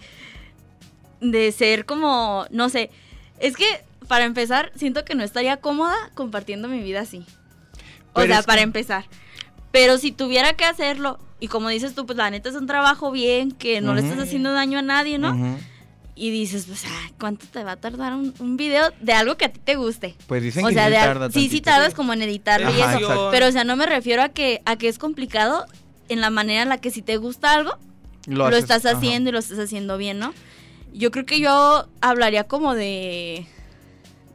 [1.22, 2.92] de ser como, no sé,
[3.40, 3.66] es que
[4.08, 7.26] para empezar, siento que no estaría cómoda compartiendo mi vida así.
[8.14, 9.06] O sea, para que- empezar.
[9.72, 13.12] Pero si tuviera que hacerlo, y como dices tú, pues la neta es un trabajo
[13.12, 15.58] bien, que no le estás haciendo daño a nadie, ¿no?
[16.16, 19.46] Y dices, pues, ay, ¿cuánto te va a tardar un, un video de algo que
[19.46, 20.16] a ti te guste?
[20.28, 22.74] Pues dicen o que sea, sí de tarda sí, sí tardas como en editarlo y
[22.74, 22.84] eso.
[22.84, 23.30] exacto.
[23.32, 25.66] Pero, o sea, no me refiero a que, a que es complicado
[26.10, 27.78] en la manera en la que si te gusta algo,
[28.28, 28.98] lo, estás ajá.
[28.98, 30.34] haciendo y lo estás haciendo bien, ¿no?
[30.94, 33.46] Yo creo que yo hablaría como de...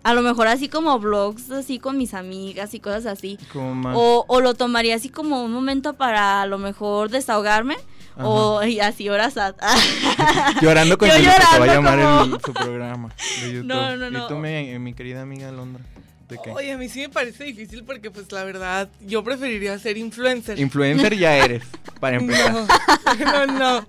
[0.05, 3.39] A lo mejor así como vlogs, así con mis amigas y cosas así.
[3.55, 7.77] O, o lo tomaría así como un momento para a lo mejor desahogarme.
[8.19, 9.55] O y así horas a...
[10.61, 13.09] Llorando con Yo Yuli, que va a llorando llamar como- el- su programa
[13.43, 13.67] de YouTube.
[13.67, 14.25] No, no, no.
[14.25, 15.83] Y tú, mi, mi querida amiga Londra,
[16.37, 16.51] ¿de qué?
[16.51, 20.59] Oye, a mí sí me parece difícil porque, pues, la verdad, yo preferiría ser influencer.
[20.59, 21.63] Influencer ya eres,
[22.01, 22.53] para empezar.
[22.53, 22.67] No,
[23.47, 23.87] no, no.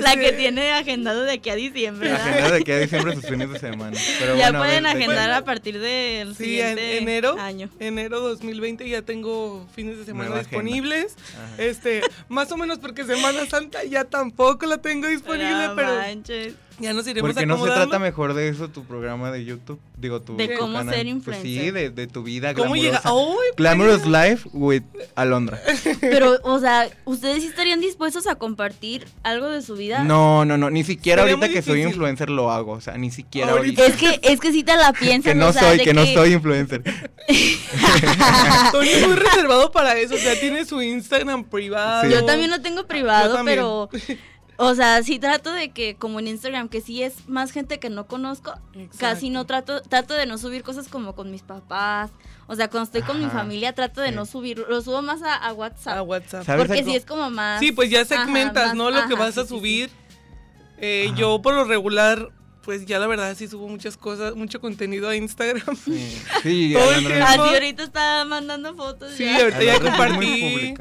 [0.00, 2.10] La Este, que tiene agendado de aquí a diciembre.
[2.10, 2.28] ¿verdad?
[2.28, 3.96] Agenda de aquí a diciembre sus fines de semana.
[4.18, 7.68] Pero ya bueno, a pueden agendar a partir del Sí, en siguiente enero, año.
[7.80, 11.16] enero 2020 ya tengo fines de semana Nueva disponibles.
[11.58, 16.54] Este, más o menos porque Semana Santa ya tampoco la tengo disponible, No pero manches.
[16.78, 20.20] Ya nos iremos Porque no se trata mejor de eso tu programa de YouTube, digo
[20.22, 20.94] tu De tu cómo canal.
[20.94, 21.46] ser Pues influencer.
[21.64, 23.00] sí, de, de tu vida ¿Cómo llega?
[23.04, 23.14] ¡Ay,
[23.56, 24.82] Glamorous Life with
[25.14, 25.60] Alondra.
[26.00, 30.02] Pero, o sea, ¿ustedes sí estarían dispuestos a compartir algo de su vida?
[30.04, 33.10] No, no, no, ni siquiera Sería ahorita que soy influencer lo hago, o sea, ni
[33.10, 33.82] siquiera Ahorita.
[33.82, 34.06] ahorita.
[34.06, 36.04] Es que, es que sí te la piensas, Que no o sea, soy, que, no
[36.06, 36.82] soy influencer.
[38.72, 42.04] Tony es muy reservado para eso, o sea, tiene su Instagram privado.
[42.04, 42.10] Sí.
[42.10, 43.88] Yo también lo tengo privado, pero
[44.58, 47.88] O sea, sí trato de que, como en Instagram, que sí es más gente que
[47.90, 48.54] no conozco,
[48.98, 52.10] casi no trato, trato de no subir cosas como con mis papás.
[52.46, 54.14] O sea, cuando estoy con mi familia trato de sí.
[54.14, 55.96] no subir, lo subo más a, a WhatsApp.
[55.96, 56.44] A WhatsApp.
[56.44, 56.90] ¿Sabes porque algo?
[56.90, 57.60] sí es como más...
[57.60, 58.90] Sí, pues ya Ajá, segmentas, más- ¿no?
[58.90, 59.58] Lo que vas a sí, sí, sí.
[59.58, 59.90] subir.
[60.78, 62.30] Eh, yo por lo regular,
[62.64, 65.76] pues ya la verdad sí subo muchas cosas, mucho contenido a Instagram.
[65.76, 67.42] Sí, sí, Todo el Alejandra, tiempo.
[67.44, 69.12] Así ahorita está mandando fotos.
[69.16, 69.38] Sí, ya.
[69.40, 70.74] ahorita ya compartí.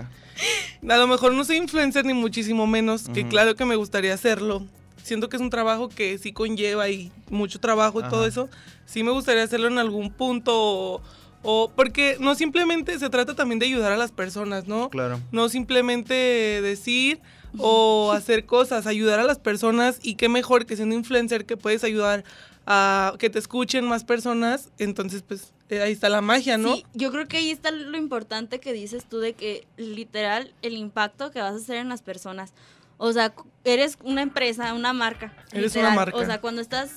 [0.89, 4.65] A lo mejor no soy influencer ni muchísimo menos, que claro que me gustaría hacerlo.
[5.03, 8.49] Siento que es un trabajo que sí conlleva y mucho trabajo y todo eso.
[8.85, 11.01] Sí me gustaría hacerlo en algún punto o,
[11.43, 14.89] o- porque no simplemente se trata también de ayudar a las personas, ¿no?
[14.89, 15.19] Claro.
[15.31, 16.13] No simplemente
[16.61, 17.19] decir
[17.59, 21.83] o hacer cosas, ayudar a las personas y qué mejor que siendo influencer que puedes
[21.83, 22.23] ayudar
[22.65, 26.75] a que te escuchen más personas, entonces pues eh, ahí está la magia, ¿no?
[26.75, 30.73] Sí, yo creo que ahí está lo importante que dices tú de que literal el
[30.73, 32.53] impacto que vas a hacer en las personas.
[32.97, 33.33] O sea,
[33.63, 35.33] eres una empresa, una marca.
[35.51, 36.15] Eres una marca.
[36.17, 36.91] O sea, cuando estás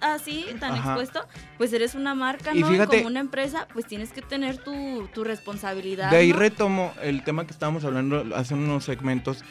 [0.00, 0.90] así, tan Ajá.
[0.90, 2.68] expuesto, pues eres una marca, Y ¿no?
[2.68, 6.10] fíjate- Como una empresa, pues tienes que tener tu, tu responsabilidad.
[6.10, 6.38] De ahí ¿no?
[6.38, 9.44] retomo el tema que estábamos hablando hace unos segmentos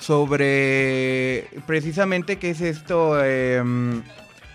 [0.00, 4.02] sobre precisamente qué es esto, em,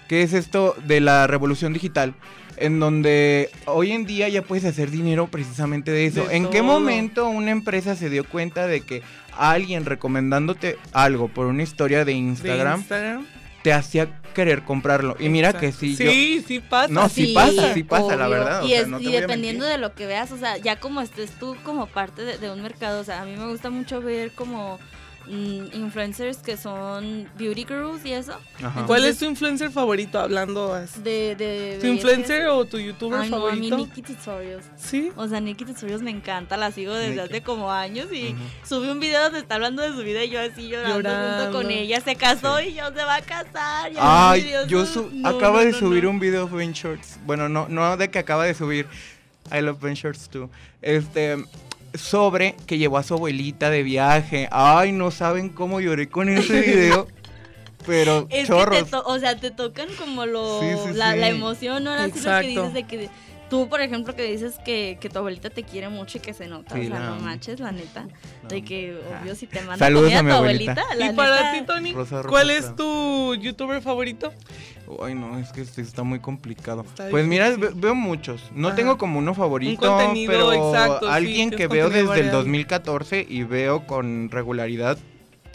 [0.07, 2.13] qué es esto de la revolución digital,
[2.57, 6.25] en donde hoy en día ya puedes hacer dinero precisamente de eso.
[6.27, 9.01] De ¿En qué momento una empresa se dio cuenta de que
[9.37, 12.85] alguien recomendándote algo por una historia de De Instagram
[13.63, 15.15] te hacía querer comprarlo?
[15.19, 16.93] Y mira que sí, yo- Sí, sí pasa.
[16.93, 19.17] No, sí pasa, sí pasa, la verdad, o Y, sea, es- no te y voy
[19.17, 22.37] a dependiendo de lo que veas, o sea, ya como estés tú como parte de,
[22.37, 24.79] de un mercado, o sea, a mí me gusta mucho ver como
[25.27, 28.33] influencers que son beauty gurus y eso.
[28.87, 30.99] ¿Cuál es tu influencer favorito hablando así?
[31.01, 33.77] De, de ¿Tu influencer o tu youtuber Ay, no, a favorito?
[33.77, 34.65] mí Nikki Tutorials.
[34.75, 35.11] Sí.
[35.15, 37.33] O sea, Nikki Tutorials me encanta, la sigo desde Nikki.
[37.35, 38.39] hace como años y Ujú.
[38.67, 41.51] subí un video donde está hablando de su vida y yo así llorando, junto Llorando.
[41.57, 41.99] con ella.
[42.01, 43.91] Se casó y yo se va a casar.
[43.97, 46.11] Ay, yo su- no, acabo no, de subir no.
[46.11, 47.17] un video de Ben Shorts.
[47.25, 48.87] Bueno, no, no de que acaba de subir.
[49.51, 50.49] I love Ben Shorts too.
[50.81, 51.37] Este,
[51.97, 54.47] sobre que llevó a su abuelita de viaje.
[54.51, 57.07] Ay, no saben cómo lloré con ese video.
[57.85, 58.77] Pero Es chorros.
[58.77, 61.19] que te, o sea, te tocan como lo, Sí, sí, la, sí.
[61.19, 61.91] la emoción, ¿no?
[61.91, 62.47] Así lo que Exacto.
[62.47, 63.09] dices de que
[63.47, 66.47] tú, por ejemplo, que dices que, que tu abuelita te quiere mucho y que se
[66.47, 67.21] nota, Sí, o sea, la no amo.
[67.21, 68.07] manches, la neta,
[68.49, 70.71] de que obvio si te manda Saludos comida a mi tu abuelita.
[70.81, 72.75] abuelita, la Y para neta, ti, Tony, Rosa Rosa ¿cuál es Estrada.
[72.77, 74.33] tu youtuber favorito?
[75.01, 76.83] Ay, no, es que este está muy complicado.
[76.83, 78.41] Está pues mira, veo muchos.
[78.53, 78.75] No Ajá.
[78.75, 82.37] tengo como uno favorito, contenido pero exacto, sí, alguien que veo desde el variado.
[82.39, 84.97] 2014 y veo con regularidad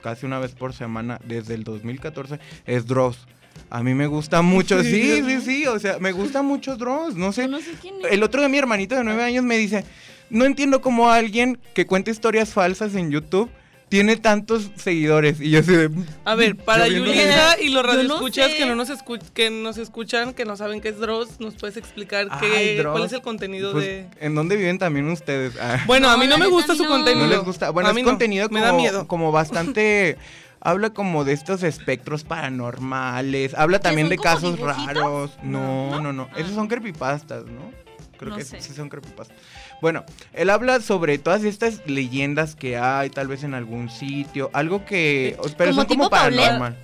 [0.02, 3.26] casi una vez por semana desde el 2014 es Dross.
[3.68, 7.14] A mí me gusta mucho, Sí, sí, sí, sí, o sea, me gusta mucho Dross,
[7.14, 7.46] no sé.
[7.48, 8.12] no sé quién es.
[8.12, 9.84] El otro de mi hermanito de nueve años me dice,
[10.30, 13.50] no entiendo cómo alguien que cuenta historias falsas en YouTube
[13.90, 15.40] tiene tantos seguidores.
[15.40, 15.90] Y yo así de...
[16.24, 18.56] A ver, para Yulisa y los no radioescuchas sé.
[18.56, 21.76] que no nos escu- que nos escuchan, que no saben qué es Dross, ¿nos puedes
[21.76, 22.92] explicar Ay, qué, Dross.
[22.92, 24.06] cuál es el contenido Pues, de...?
[24.20, 25.54] ¿En dónde viven también ustedes?
[25.60, 25.82] Ah.
[25.86, 26.88] Bueno, a mí no me gusta su no.
[26.88, 27.26] contenido.
[27.26, 27.70] No les gusta.
[27.70, 29.06] Bueno, A es mí no, contenido como, Me da miedo.
[29.08, 30.16] como bastante.
[30.60, 33.54] habla como de estos espectros paranormales.
[33.54, 34.86] Habla también de casos dibujitos?
[34.86, 35.30] raros.
[35.42, 36.28] No, no, no.
[36.32, 36.36] Ah.
[36.38, 37.72] Esos son creepypastas, ¿no?
[38.18, 38.60] Creo No que sé.
[38.60, 39.36] sí son creepypastas.
[39.80, 44.50] Bueno, él habla sobre todas estas leyendas que hay, tal vez en algún sitio.
[44.52, 45.36] Algo que.
[45.56, 46.40] Pero ¿Como son como Paulette?
[46.40, 46.76] paranormal.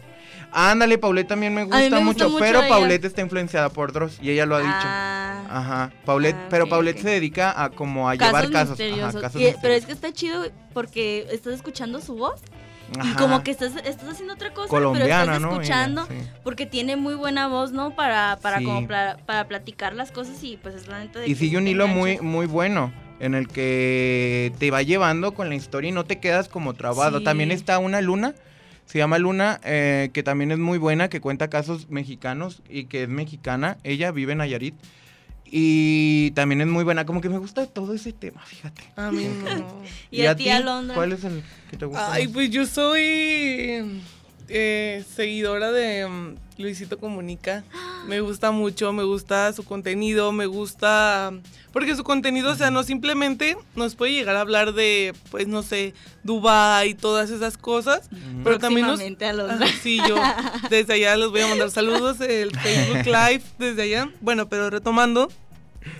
[0.52, 2.66] Ándale, Paulette también me gusta, me gusta mucho, mucho pero.
[2.68, 4.70] Paulette está influenciada por Dross y ella lo ha dicho.
[4.72, 8.78] Ah, Ajá, Paulette, Ah, pero Paulette se dedica a como a llevar casos.
[8.80, 12.40] Ajá, casos Y- pero es que está chido porque estás escuchando su voz
[13.05, 15.49] y como que estás, estás haciendo otra cosa, colombiana, pero estás ¿no?
[15.51, 16.14] Ella, escuchando sí.
[16.44, 17.94] porque tiene muy buena voz, ¿no?
[17.96, 18.64] Para, para Sí.
[18.64, 21.66] como pla- para platicar las cosas y pues es la neta de Y sigue un
[21.68, 26.05] hilo muy, muy bueno en el que te va llevando con la historia y no
[26.05, 27.18] te quedas como trabado.
[27.18, 27.25] Sí.
[27.25, 28.35] También está una Luna,
[28.85, 33.05] se llama Luna, eh, que también es muy buena, que cuenta casos mexicanos y que
[33.05, 33.79] es mexicana.
[33.85, 34.75] Ella vive en Nayarit.
[35.50, 38.82] Y también es muy buena, como que me gusta todo ese tema, fíjate.
[38.96, 39.82] A mí no.
[40.11, 40.94] Y, a ti, Alondra.
[40.94, 42.12] ¿Cuál es el que te gusta?
[42.12, 42.35] Ay, más?
[42.35, 44.02] pues yo soy
[44.48, 47.64] eh, seguidora de mm, Luisito Comunica.
[48.06, 51.32] Me gusta mucho, me gusta su contenido, me gusta...
[51.72, 55.64] Porque su contenido, o sea, no simplemente nos puede llegar a hablar de, pues, no
[55.64, 58.09] sé, Dubai y todas esas cosas,
[58.44, 59.00] pero también nos...
[59.00, 59.66] Próximamente, Alondra.
[59.68, 60.14] Ah, Sí, yo
[60.70, 64.09] desde allá les voy a mandar saludos, el Facebook Live desde allá.
[64.20, 65.28] Bueno, pero retomando,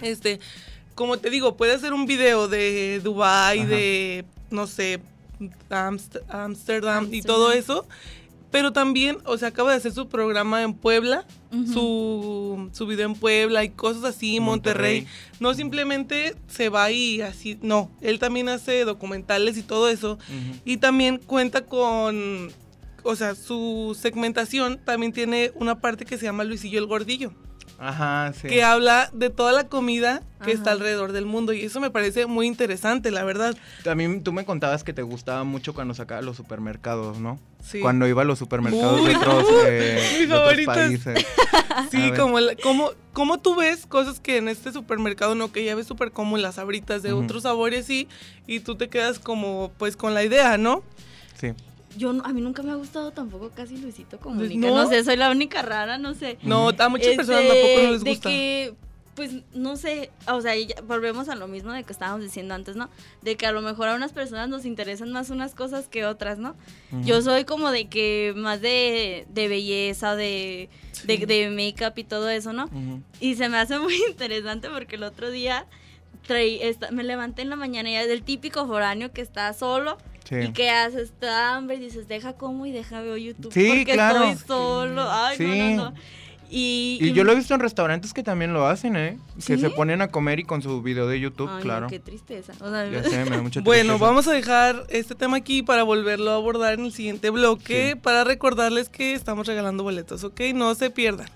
[0.01, 0.39] este,
[0.95, 3.69] como te digo, puede hacer un video de Dubai, Ajá.
[3.69, 5.01] de, no sé,
[5.71, 7.27] Amst- Amsterdam y Amsterdam.
[7.27, 7.87] todo eso.
[8.51, 11.27] Pero también, o sea, acaba de hacer su programa en Puebla,
[11.73, 15.01] su, su video en Puebla y cosas así, Monterrey.
[15.01, 15.07] Monterrey.
[15.41, 20.19] No simplemente se va y así, no, él también hace documentales y todo eso.
[20.65, 22.53] Y también cuenta con,
[23.03, 27.33] o sea, su segmentación también tiene una parte que se llama Luisillo el Gordillo,
[27.79, 28.49] Ajá, sí.
[28.49, 32.27] que habla de toda la comida que está alrededor del mundo y eso me parece
[32.27, 33.57] muy interesante, la verdad.
[33.85, 37.39] También tú me contabas que te gustaba mucho cuando sacaba los supermercados, ¿no?
[37.63, 37.81] Sí.
[37.81, 41.27] Cuando iba a los supermercados de otros, eh, de otros países.
[41.91, 45.75] Sí, como, la- como, como tú ves cosas que en este supermercado no, que ya
[45.75, 48.09] ves súper como las abritas de otros sabores y,
[48.47, 50.83] y tú te quedas como pues con la idea, ¿no?
[51.39, 51.53] Sí.
[51.97, 54.69] Yo a mí nunca me ha gustado tampoco casi Luisito Comunica.
[54.69, 54.75] ¿No?
[54.85, 56.39] No, sé, soy la única rara, no sé.
[56.43, 58.29] No, a muchas Este, personas tampoco no les de gusta.
[58.29, 58.75] que,
[59.15, 62.77] pues, no sé, o sea, y volvemos a lo mismo de que estábamos diciendo antes,
[62.77, 62.91] ¿no?
[63.23, 66.37] De que a lo mejor a unas personas nos interesan más unas cosas que otras,
[66.39, 66.55] ¿no?
[67.03, 70.69] Yo soy como de que más de, de belleza, de,
[71.05, 72.69] de, de make-up y todo eso, ¿no?
[73.21, 75.67] Y se me hace muy interesante porque el otro día
[76.27, 79.97] traí, esta- me levanté en la mañana y es del típico foráneo que está solo
[80.25, 80.37] Sí.
[80.37, 83.85] y que hace está hambre y dices, deja como y deja veo YouTube Sí, porque
[83.95, 84.25] claro.
[84.25, 85.07] estoy solo.
[85.11, 85.45] Ay, Sí.
[85.45, 85.55] no,
[85.85, 85.95] no, no.
[86.49, 89.19] Y, Y yo lo he visto en restaurantes que también lo hacen, ¿eh?
[89.45, 91.89] Que se ponen a comer y con su video de YouTube, Ay, claro.
[91.89, 92.53] qué tristeza.
[92.61, 94.05] O sea, Ya sé, me da mucha Bueno, tristeza.
[94.05, 97.99] vamos a dejar este tema aquí para volverlo a abordar en el siguiente bloque Sí.
[98.01, 100.41] para recordarles que estamos regalando boletos, ¿ok?
[100.55, 101.27] No se pierdan.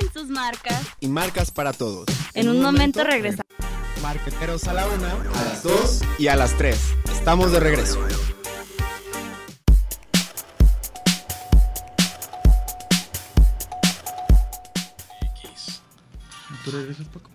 [0.00, 0.80] En sus marcas.
[1.00, 2.06] Y marcas para todos.
[2.34, 3.46] En un momento regresamos.
[4.02, 6.78] Marqueteros a la una, a las dos y a las tres.
[7.12, 7.98] Estamos de regreso.
[16.64, 17.30] ¿Tú regresas, Paco?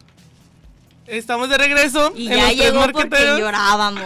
[1.08, 2.14] Estamos de regreso.
[2.16, 3.40] Y en ya los tres llegó porque marqueteros.
[3.40, 4.04] llorábamos.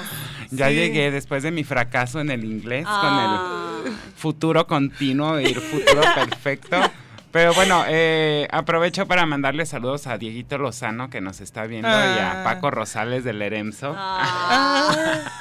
[0.52, 0.76] Ya Sí.
[0.76, 3.80] llegué después de mi fracaso en el inglés Ah.
[3.84, 6.78] con el futuro continuo y el futuro perfecto.
[7.36, 11.92] Pero bueno, eh, aprovecho para mandarle saludos a Dieguito Lozano que nos está viendo y
[11.92, 12.40] Ah.
[12.40, 13.94] a Paco Rosales del Eremso.
[13.98, 14.96] Ah.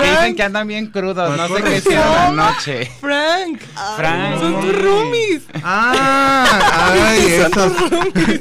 [0.00, 2.86] Que dicen que andan bien crudos, no sé qué hicieron anoche.
[3.00, 3.60] Frank,
[3.96, 4.38] Frank.
[4.40, 5.42] son tus roomies.
[5.62, 7.72] Ah, ay, esas,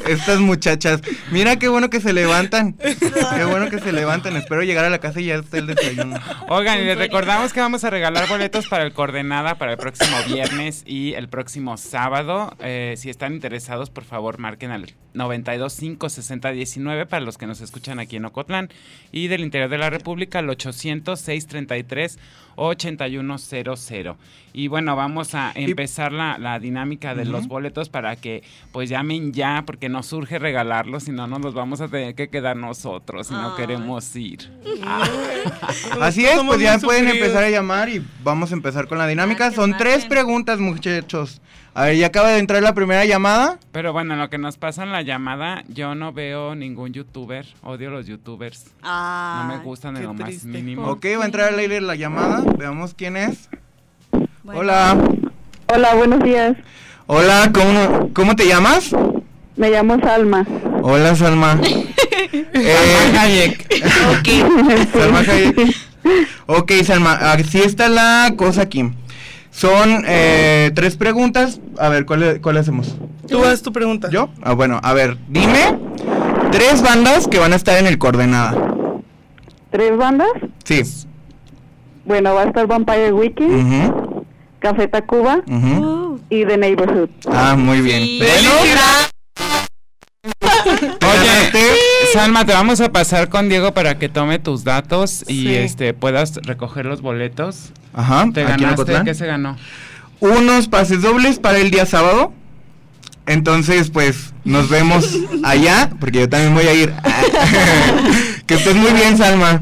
[0.08, 1.02] estas muchachas.
[1.32, 2.74] Mira qué bueno que se levantan.
[2.74, 4.36] Qué bueno que se levantan.
[4.38, 6.20] Espero llegar a la casa y ya esté el desayuno.
[6.50, 10.18] Oigan, y les recordamos que vamos a regalar boletos para el Coordenada para el próximo
[10.28, 12.56] viernes y el próximo sábado.
[12.60, 17.62] Eh, si están interesados, por favor, marquen al 92 60 19 para los que nos
[17.62, 18.70] escuchan aquí en Ocotlán
[19.12, 22.20] y del interior de la República al 800 633
[22.56, 24.16] 8100.
[24.52, 29.32] Y bueno, vamos a empezar la, la dinámica de los boletos para que pues llamen
[29.32, 33.28] ya, porque nos surge regalarlos, si no, nos los vamos a tener que quedar nosotros
[33.28, 34.52] si no queremos ir.
[36.02, 39.52] Así es, pues ya pueden empezar a llamar y vamos a empezar con la dinámica.
[39.52, 41.42] Son tres preguntas, muchachos.
[41.74, 43.60] A ver, ya acaba de entrar la primera llamada.
[43.72, 47.46] Pero bueno, en lo que nos pasa en la llamada, yo no veo ningún youtuber.
[47.64, 48.66] Odio los youtubers.
[48.84, 50.88] No me gustan en lo más mínimo.
[50.88, 52.44] Ok, va a entrar al aire la llamada.
[52.58, 53.50] Veamos quién es.
[54.44, 54.62] bueno.
[54.62, 54.98] Hola.
[55.68, 56.58] Hola, buenos días.
[57.06, 58.92] Hola, ¿cómo, ¿cómo te llamas?
[59.56, 60.46] Me llamo Salma.
[60.82, 61.60] Hola, Salma.
[62.34, 64.92] eh, Hayek.
[64.92, 65.76] Salma Hayek.
[66.48, 68.92] Ok, Salma, así está la cosa aquí.
[69.60, 71.60] Son eh, tres preguntas.
[71.78, 72.96] A ver, ¿cuál, cuál hacemos?
[73.28, 74.10] Tú haz tu pregunta.
[74.10, 74.30] ¿Yo?
[74.42, 75.78] Ah, bueno, a ver, dime
[76.50, 78.56] tres bandas que van a estar en el Coordenada.
[79.70, 80.30] ¿Tres bandas?
[80.64, 80.82] Sí.
[82.06, 84.26] Bueno, va a estar Vampire Weekend, Ujú,
[84.60, 85.42] Café Tacuba.
[85.46, 87.10] Uh, y The Neighborhood.
[87.30, 88.04] Ah, muy bien.
[88.04, 88.22] sí.
[90.72, 91.76] Oye,
[92.14, 95.56] Salma, te vamos a pasar con Diego para que tome tus datos y Sí.
[95.56, 97.72] este puedas recoger los boletos.
[97.94, 99.02] Ajá, ¿Te ganaste?
[99.04, 99.58] ¿Qué se ganó?
[100.20, 102.34] Unos pases dobles para el día sábado.
[103.26, 106.94] Entonces, pues, nos vemos allá, porque yo también voy a ir.
[108.48, 109.62] que estés muy bien, Salma.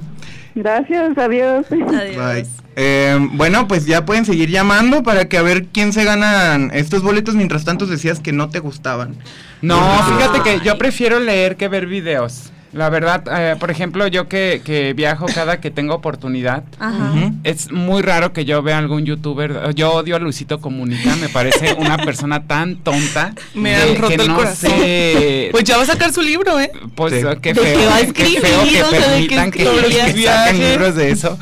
[0.58, 1.68] Gracias, adiós.
[1.72, 2.16] Adiós.
[2.16, 2.48] Bye.
[2.76, 7.04] Eh, bueno, pues ya pueden seguir llamando para que a ver quién se ganan estos
[7.04, 7.36] boletos.
[7.36, 9.16] Mientras tanto decías que no te gustaban.
[9.62, 12.52] No, fíjate que yo prefiero leer que ver videos.
[12.78, 17.32] La verdad, eh, por ejemplo, yo que, que viajo cada que tengo oportunidad, Ajá.
[17.44, 19.74] Es muy raro que yo vea algún youtuber.
[19.74, 23.34] Yo odio a Luisito Comunica, me parece una persona tan tonta.
[23.56, 24.70] Me que- han roto que el no corazón.
[24.72, 26.72] sé- Pues ya va a sacar su libro, ¿eh?
[26.94, 27.22] Pues Sí.
[27.42, 29.52] qué De feo, que va a qué escribir, feo que o sea, de que permitan
[29.52, 31.38] que, escribir que saquen libros de eso.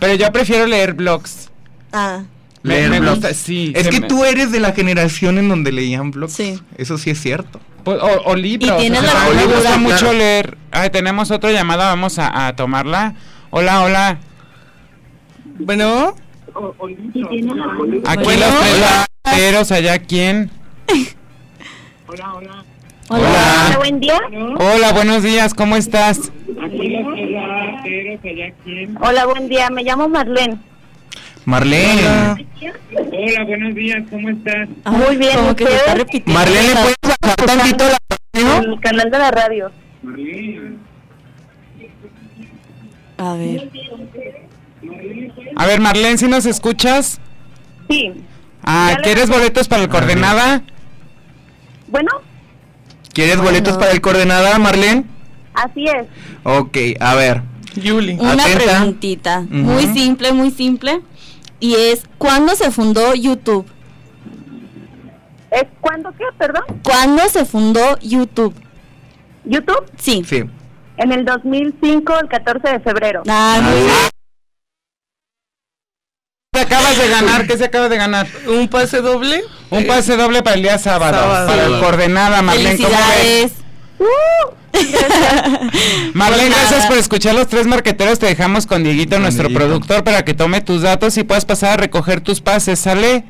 [0.00, 1.48] Pero yo prefiero leer blogs.
[1.92, 2.22] Ah,
[2.62, 3.16] Leer me blogs.
[3.20, 3.72] gusta- sí.
[3.74, 6.32] Es que me- tú eres de la generación en donde leían blogs.
[6.34, 6.60] Sí.
[6.76, 7.60] Eso sí es cierto.
[7.84, 8.76] pues, o, o libros.
[8.78, 10.12] Y tienes o sea, la a mí me gusta mucho claro.
[10.18, 10.56] leer.
[10.70, 13.14] Ay, tenemos otra llamada, vamos a, a tomarla.
[13.50, 14.18] Hola, hola.
[15.58, 16.14] Bueno,
[18.06, 18.46] Aquí Bueno.
[18.46, 18.80] los tres
[19.24, 20.50] lateros, allá quién.
[23.08, 23.74] Hola.
[23.78, 24.18] buen día.
[24.58, 26.30] Hola, buenos días, ¿cómo estás?
[29.00, 29.70] Hola, buen día.
[29.70, 30.58] Me llamo Marlene.
[31.44, 32.46] Marlene.
[32.94, 34.68] Hola, buenos días, ¿cómo estás?
[34.86, 36.32] Muy bien, Como que se está repitiendo.
[36.32, 37.98] Marlene, esa- ¿puedes bajar tantito la
[38.34, 38.58] radio?
[38.72, 39.72] El canal de la radio.
[43.18, 43.70] A ver.
[45.56, 47.20] A ver, Marlene, ¿si nos escuchas?
[47.90, 48.12] Sí.
[48.64, 50.62] Ah, le- ¿quieres boletos para el coordenada?
[51.88, 52.10] Bueno,
[53.12, 53.50] ¿Quieres Bueno.
[53.50, 55.04] boletos para el coordenada, Marlene?
[55.52, 56.06] así es.
[56.44, 57.42] Ok, a ver.
[57.74, 58.14] Yuli.
[58.18, 58.64] Una Atenta.
[58.78, 59.40] preguntita.
[59.50, 61.00] Muy simple, muy simple.
[61.62, 63.64] Y es, ¿cuándo se fundó YouTube?
[65.52, 66.24] ¿Es cuándo qué?
[66.36, 66.64] Perdón.
[66.82, 68.52] ¿Cuándo se fundó YouTube?
[69.44, 69.88] ¿YouTube?
[69.96, 70.24] Sí.
[70.28, 70.42] Sí.
[70.96, 73.22] En el 2005, el 14 de febrero.
[73.28, 73.94] Ah, muy bien.
[76.52, 77.46] ¿Qué acabas de ganar?
[77.46, 78.26] ¿Qué se acaba de ganar?
[78.48, 79.44] Un pase doble.
[79.70, 81.16] Un pase doble para el día sábado.
[81.16, 81.46] Sábado.
[81.46, 82.76] Para el coordenada, Marlene.
[82.76, 83.52] ¿cómo ves?
[83.98, 84.52] Felicidades.
[86.14, 88.18] Marlene, Pues gracias por escuchar los tres marqueteros.
[88.18, 89.66] Te dejamos con Dieguito, Con nuestro Dieguito.
[89.66, 92.78] productor, para que tome tus datos y puedas pasar a recoger tus pases.
[92.78, 93.24] ¿Sale?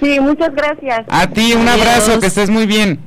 [0.00, 1.04] Sí, muchas gracias.
[1.08, 1.80] A ti, un Adiós.
[1.86, 2.98] abrazo, que estés muy bien.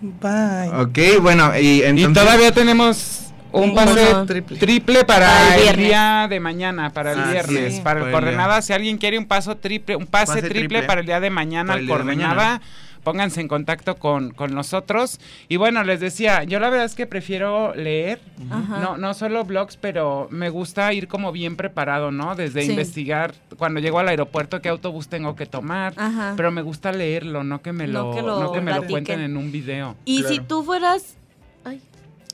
[0.00, 0.68] Bye.
[0.80, 2.10] Ok, bueno, y entonces...
[2.10, 5.04] Y todavía tenemos un pase triple, triple.
[5.04, 8.62] para, Para el día de mañana, para el Ah, viernes, sí, para el coordenada.
[8.62, 10.82] Si alguien quiere un paso triple, un pase, Pase triple, triple.
[10.84, 12.60] para el día de mañana Para al el día de coordenada.
[13.08, 15.18] Pónganse en contacto con, con nosotros.
[15.48, 19.78] Y bueno, les decía, yo la verdad es que prefiero leer, no, no solo blogs,
[19.78, 22.36] pero me gusta ir como bien preparado, ¿no?
[22.36, 22.70] Desde Sí.
[22.72, 25.94] investigar cuando llego al aeropuerto qué autobús tengo que tomar.
[25.96, 26.34] Ajá.
[26.36, 28.84] Pero me gusta leerlo, no que me No lo, que lo no que me lo
[28.86, 29.96] cuenten en un video.
[30.04, 31.16] Y si tú fueras...
[31.64, 31.80] Ay,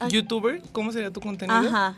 [0.01, 0.61] ay, ¿Youtuber?
[0.73, 1.57] ¿Cómo sería tu contenido?
[1.57, 1.95] Ajá.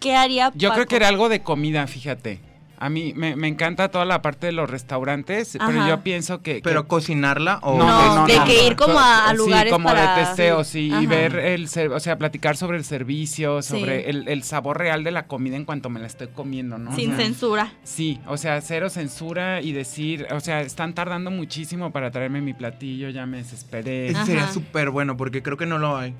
[0.00, 2.40] ¿Qué haría Yo creo que era algo de comida, fíjate.
[2.78, 5.88] A mí me, me encanta toda la parte de los restaurantes, pero Ajá.
[5.88, 6.56] yo pienso que...
[6.56, 7.78] que- ¿Pero cocinarla o...?
[7.78, 10.92] No, de que ir como a- a Sí, lugares como para- de testeo, sí, y
[10.92, 11.06] Ajá.
[11.08, 13.78] ver el, o sea, platicar sobre el servicio, Sí.
[13.78, 16.90] sobre el, el sabor real de la comida en cuanto me la estoy comiendo, ¿no?
[16.90, 17.72] O Sin sea, censura.
[17.84, 22.54] Sí, o sea, cero censura y decir, o sea, están tardando muchísimo para traerme mi
[22.54, 24.08] platillo, ya me desesperé.
[24.08, 24.52] Ese sería Ajá.
[24.52, 26.14] súper bueno porque creo que no lo hay.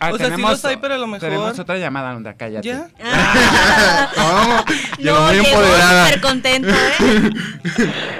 [0.00, 2.68] Ah, O sea, sí los hay, pero a lo mejor- Tenemos otra llamada, onda, cállate.
[2.68, 2.88] ¿Ya?
[4.14, 4.64] ¿Cómo?
[4.98, 6.04] Llegó no, muy empoderada.
[6.06, 7.30] súper contento, ¿eh?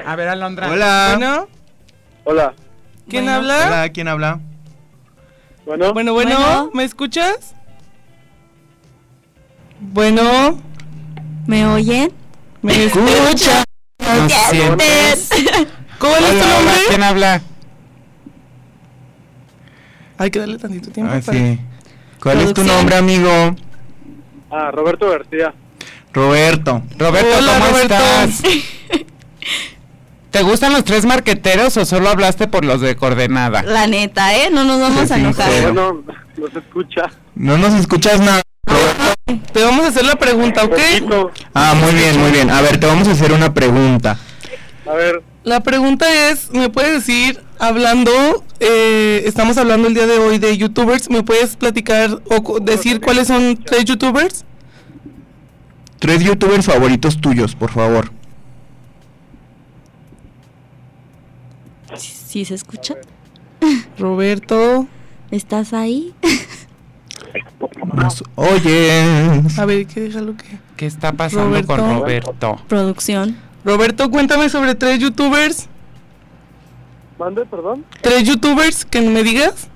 [0.06, 0.70] A ver, Alondra.
[0.70, 1.14] Hola.
[1.16, 1.48] Bueno,
[2.24, 2.54] Hola.
[3.08, 3.38] ¿quién Bueno.
[3.38, 3.66] habla?
[3.66, 4.40] Hola, ¿quién habla?
[5.66, 6.70] Bueno, Bueno, bueno, Bueno.
[6.74, 7.54] ¿me escuchas?
[9.80, 10.60] Bueno,
[11.46, 12.12] ¿Me oyen?
[12.62, 13.64] ¿me escuchas?
[14.00, 15.28] Nos sientes.
[16.00, 16.74] ¿Cuál es tu nombre?
[16.88, 17.40] ¿quién habla?
[20.18, 21.12] Hay que darle tantito tiempo.
[21.14, 21.60] Ah, para- sí.
[22.22, 23.30] ¿Cuál es tu nombre, amigo?
[24.50, 25.54] ah, Roberto García.
[26.12, 26.82] Roberto.
[26.98, 27.94] Roberto, Hola, ¿cómo Roberto.
[27.94, 28.42] estás?
[30.30, 33.62] ¿Te gustan los tres marqueteros o solo hablaste por los de coordenada?
[33.62, 34.50] La neta, ¿eh?
[34.50, 35.50] No nos vamos a enojar.
[35.62, 36.02] Bueno,
[36.36, 37.02] no se escucha.
[37.34, 38.42] No nos escuchas nada.
[38.66, 39.52] Roberto.
[39.52, 40.70] Te vamos a hacer la pregunta, ¿ok?
[41.00, 41.30] Poquito.
[41.54, 42.50] Ah, muy bien, muy bien.
[42.50, 44.18] A ver, te vamos a hacer una pregunta.
[44.86, 48.10] A ver, La pregunta es, ¿me puedes decir, hablando,
[48.60, 53.00] eh, estamos hablando el día de hoy de youtubers, ¿me puedes platicar o cu- decir
[53.00, 54.44] cuáles son tres youtubers?
[55.98, 58.12] Tres youtubers favoritos tuyos, por favor.
[61.96, 62.94] ¿Sí se escucha?
[63.98, 64.86] Roberto,
[65.30, 66.12] ¿Estás ahí?
[67.94, 69.58] Nos oyes.
[69.58, 70.44] a ver, ¿qué déjalo que?
[70.76, 71.78] ¿Qué está pasando con.
[71.78, 72.60] Roberto?
[72.68, 73.47] Producción.
[73.64, 75.68] Roberto, cuéntame sobre tres youtubers,
[77.18, 77.84] mande, perdón.
[78.00, 79.68] tres youtubers que me digas.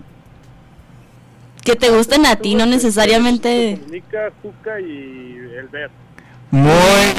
[1.64, 3.80] Que te gusten a ti, no necesariamente...
[3.88, 5.90] Nica, Juca y el Ver.
[6.50, 6.70] Muy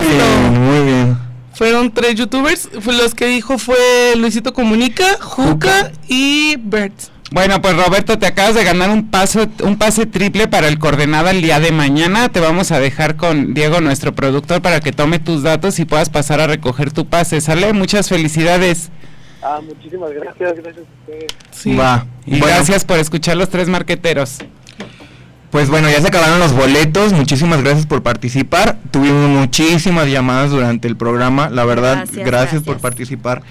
[0.02, 1.18] bien, muy bien.
[1.54, 3.78] Fueron tres youtubers, los que dijo fue
[4.18, 7.13] Luisito Comunica, Juca y Bert.
[7.34, 11.32] Bueno, pues Roberto, te acabas de ganar un paso, un pase triple para el coordenada
[11.32, 12.30] el día de mañana.
[12.30, 16.12] Te vamos a dejar con Diego, nuestro productor, para que tome tus datos y puedas
[16.12, 17.42] pasar a recoger tu pase.
[17.42, 17.74] ¿Sale?
[17.74, 18.92] Muchas felicidades.
[19.42, 21.32] Ah, muchísimas gracias, gracias a ustedes.
[21.50, 21.76] Sí.
[21.76, 22.06] Va.
[22.28, 24.38] Y Bueno, gracias por escuchar los tres marqueteros.
[25.50, 27.14] Pues bueno, ya se acabaron los boletos.
[27.14, 28.78] Muchísimas gracias por participar.
[28.92, 31.50] Tuvimos muchísimas llamadas durante el programa.
[31.50, 33.42] La verdad, Gracias, gracias, por participar.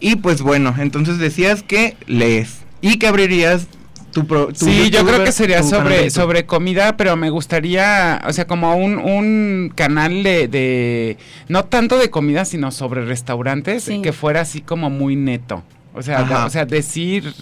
[0.00, 2.62] Y pues bueno, entonces decías que lees.
[2.82, 3.66] ¿Y que abrirías
[4.12, 8.32] tu, pro, tu Sí, yo creo que sería sobre, sobre comida, pero me gustaría, o
[8.34, 11.16] sea, como un, un canal de, de,
[11.48, 14.02] no tanto de comida, sino sobre restaurantes, Sí.
[14.02, 15.62] que fuera así como muy neto.
[15.94, 17.32] O sea, de- o sea, decir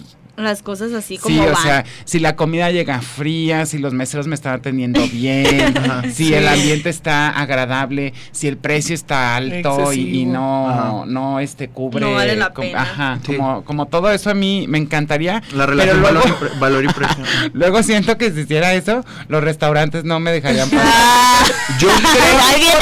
[0.43, 1.63] las cosas así como Sí, o van.
[1.63, 5.73] sea, si la comida llega fría, si los meseros me están atendiendo bien,
[6.13, 6.33] si Sí.
[6.33, 10.93] el ambiente está agradable, si el precio está alto y, no, Ajá.
[11.07, 12.01] no este cubre.
[12.05, 12.81] No vale la com- pena.
[12.81, 13.35] Ajá, Sí.
[13.35, 15.41] como, como todo eso a mí me encantaría.
[15.53, 17.23] La pero relación luego, valor, y pre- valor y precio.
[17.53, 20.85] luego siento que si hiciera eso, los restaurantes no me dejarían pasar.
[20.93, 21.43] Ah,
[21.79, 22.39] Yo creo...
[22.47, 22.75] ahí viene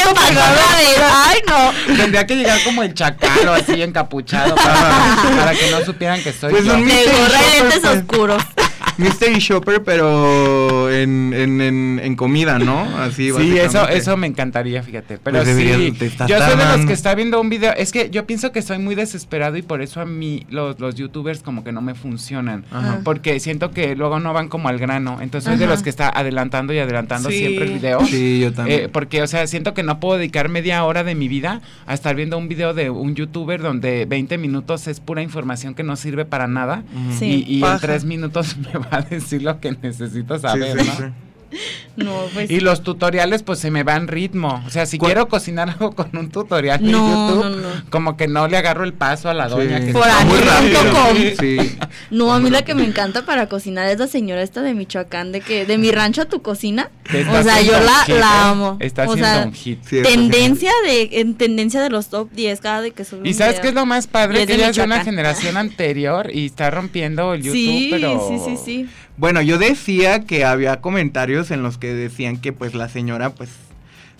[1.01, 1.95] ay no.
[1.95, 6.33] Tendría que llegar como el chacal o así encapuchado para, para que no supieran que
[6.33, 6.75] soy Pues yo.
[6.75, 6.85] un
[7.49, 7.97] Lentes pues.
[7.97, 8.43] oscuros.
[8.99, 12.81] Mystery Shopper, pero en, en, en, en comida, ¿no?
[12.97, 15.17] Así, Sí, eso, eso me encantaría, fíjate.
[15.17, 15.93] Pero Pues sí,
[16.27, 17.73] yo soy de los que está viendo un video.
[17.75, 20.95] Es que yo pienso que soy muy desesperado y por eso a mí los, los
[20.95, 22.65] youtubers como que no me funcionan.
[22.71, 23.01] Ajá.
[23.03, 25.19] Porque siento que luego no van como al grano.
[25.21, 27.37] Entonces soy de los que está adelantando y adelantando Sí.
[27.39, 28.05] siempre el video.
[28.05, 28.81] Sí, yo también.
[28.81, 31.93] Eh, porque, o sea, siento que no puedo dedicar media hora de mi vida a
[31.93, 35.95] estar viendo un video de un youtuber donde 20 minutos es pura información que no
[35.95, 36.83] sirve para nada.
[37.17, 37.45] Sí.
[37.47, 37.79] Y, y en Paja.
[37.79, 40.93] tres minutos me va a decir lo que necesito Sí, saber, sí, ¿no?
[40.95, 41.03] sí.
[41.03, 41.13] No,
[42.33, 42.49] pues.
[42.51, 44.63] Y los tutoriales, pues se me van ritmo.
[44.65, 47.83] O sea, si ¿Cuál- quiero cocinar algo con un tutorial No, de YouTube, no, no.
[47.89, 49.87] como que no le agarro el paso a la doña Sí.
[49.87, 51.35] que Por está ahí.
[51.39, 51.77] Sí.
[52.11, 55.31] No, a mí la que me encanta para cocinar es la señora esta de Michoacán,
[55.31, 56.89] de que de mi rancho a tu cocina.
[57.09, 58.19] O sea, yo la, hit, ¿eh?
[58.19, 58.77] la amo.
[58.79, 59.79] Está o haciendo sea, un hit.
[60.03, 63.59] Tendencia de, en tendencia de los top 10 cada de que sube Y un sabes
[63.59, 66.69] qué es lo más padre, es que ella es de una generación anterior y está
[66.71, 68.89] rompiendo el YouTube, Sí, pero sí, sí, sí.
[69.19, 73.49] Bueno, yo decía que había comentarios en los que decían que pues la señora pues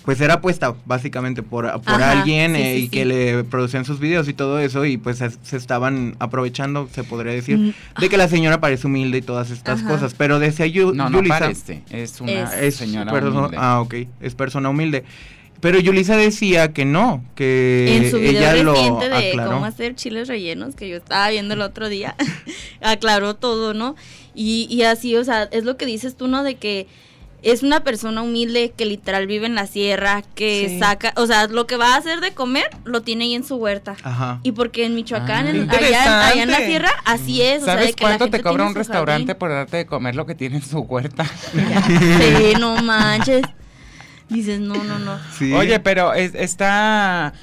[0.06, 2.90] pues era puesta básicamente por, por Ajá, alguien sí, eh, sí, y sí.
[2.90, 7.04] que le producían sus videos y todo eso y pues se, se estaban aprovechando, se
[7.04, 7.74] podría decir, Mm.
[8.02, 9.90] de que la señora parece humilde y todas estas Ajá.
[9.90, 10.16] cosas.
[10.18, 13.58] Pero decía yo, no, no Yulisa, parece, es una Es- señora persona- humilde.
[13.60, 15.04] Ah, ok, es persona humilde.
[15.62, 19.52] Pero Yulisa decía que no, que en su video ella lo reciente de aclaró.
[19.54, 22.16] cómo hacer chiles rellenos, que yo estaba viendo el otro día,
[22.82, 23.96] aclaró todo, ¿no?
[24.36, 26.44] Y, y así, o sea, es lo que dices tú, ¿no?
[26.44, 26.88] De que
[27.42, 30.80] es una persona humilde que literal vive en la sierra, que Sí.
[30.80, 33.56] saca, o sea, lo que va a hacer de comer lo tiene ahí en su
[33.56, 33.96] huerta.
[34.04, 34.42] Ajá.
[34.44, 35.50] Y porque en Michoacán, Ah.
[35.52, 37.62] en- allá, allá en la sierra, así es.
[37.62, 39.40] o sea, ¿Sabes de que la cuánto te cobra un restaurante jardín.
[39.40, 41.26] por darte de comer lo que tiene en su huerta?
[41.88, 43.42] Sí, no manches.
[44.30, 45.18] Dices, no, no, no.
[45.38, 45.52] Sí.
[45.54, 47.34] Oye, pero es- está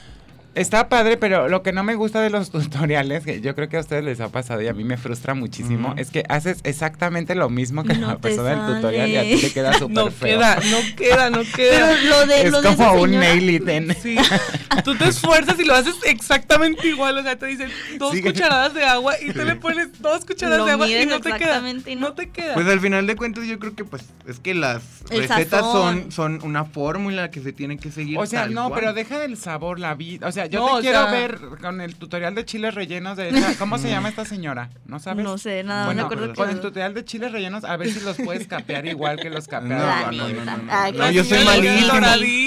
[0.57, 3.76] está padre, pero lo que no me gusta de los tutoriales, que yo creo que
[3.76, 7.34] a ustedes les ha pasado y a mí me frustra muchísimo, es que haces exactamente
[7.34, 10.11] lo mismo que No la persona del tutorial y a ti te queda súper No
[10.11, 10.38] feo.
[10.38, 12.02] queda, no queda, no Pero queda.
[12.02, 14.16] lo de, es lo de como un señora- nail it Sí,
[14.84, 18.22] tú te esfuerzas y lo haces exactamente igual, o sea, te dicen dos Sí.
[18.22, 21.32] cucharadas de agua y te le pones dos cucharadas Lo de agua y no te
[21.32, 21.61] queda.
[21.61, 22.07] no.
[22.07, 22.54] No te queda.
[22.54, 26.11] Pues al final de cuentas yo creo que pues es que las El recetas sazón.
[26.11, 28.18] son, son una fórmula que se tiene que seguir.
[28.18, 28.80] O sea, tal no, cual.
[28.80, 30.26] pero deja del sabor la vida.
[30.28, 33.28] O sea, yo No, te quiero sea- ver con el tutorial de chiles rellenos de
[33.30, 33.55] esa.
[33.59, 34.70] ¿Cómo se llama esta señora?
[34.86, 35.24] ¿No sabes?
[35.24, 38.01] No sé, nada, Bueno, me acuerdo con el tutorial de chiles rellenos, a ver si
[38.01, 40.12] los puedes capear igual que los capeados.
[40.16, 40.72] no, no, no, no, no.
[40.72, 41.92] Ah, yo soy malísimo.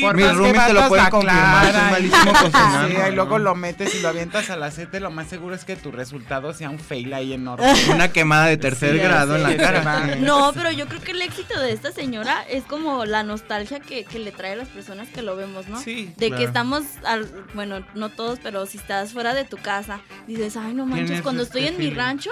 [0.01, 2.87] Por que roomies te lo pueden confirmar, soy malísimo cocinando.
[2.87, 5.75] Sí, y luego lo metes y lo avientas al aceite, lo más seguro es que
[5.75, 7.65] tu resultado sea un fail ahí enorme.
[7.93, 10.15] Una quemada de tercer Sí, grado en sí, la cara.
[10.17, 14.03] No, pero yo creo que el éxito de esta señora es como la nostalgia que,
[14.05, 15.79] que le trae a las personas que lo vemos, ¿no?
[15.79, 16.39] Sí, De claro.
[16.39, 20.73] que estamos, al, bueno, no todos, pero si estás fuera de tu casa, dices, ay,
[20.73, 21.97] no manches, cuando este estoy en mi feeling.
[21.97, 22.31] rancho,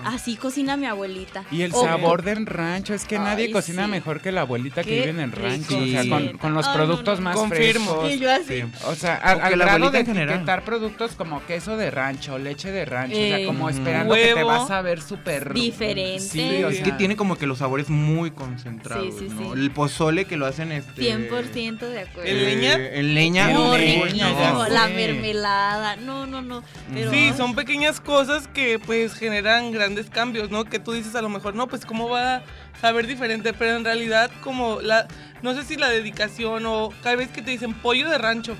[0.00, 0.14] Ajá.
[0.14, 1.44] así cocina mi abuelita.
[1.50, 3.46] Y el O- sabor del rancho, es que nadie
[3.84, 3.90] sí.
[3.90, 5.78] mejor que la abuelita que vive en el rancho.
[5.78, 8.00] o sea, con, con los Ay, no, productos no, más Confirmo.
[8.02, 8.12] frescos.
[8.12, 8.64] Y yo así.
[8.86, 13.16] O sea, al, al grado de etiquetar productos como queso de rancho, leche de rancho,
[13.16, 13.68] o sea, como Ujú.
[13.70, 16.20] esperando que te vas a ver súper Diferente.
[16.20, 19.54] Sí, o Es sea, que tiene como que los sabores muy concentrados, Sí, sí, ¿no?
[19.54, 19.60] sí.
[19.60, 22.28] El pozole que lo hacen este 100% de acuerdo.
[22.30, 22.74] ¿En leña?
[22.74, 23.48] En leña.
[23.52, 24.30] No, En leña,
[24.68, 24.92] la sé.
[24.96, 26.62] Mermelada, no, no, no.
[26.92, 30.64] Pero, Sí, son pequeñas cosas que pues generan grandes cambios, ¿no?
[30.64, 32.42] Que tú dices a lo mejor, no, pues cómo va a
[32.80, 35.08] saber diferente, pero en realidad como la,
[35.42, 38.56] no sé si la dedicación o cada vez que te dicen pollo de rancho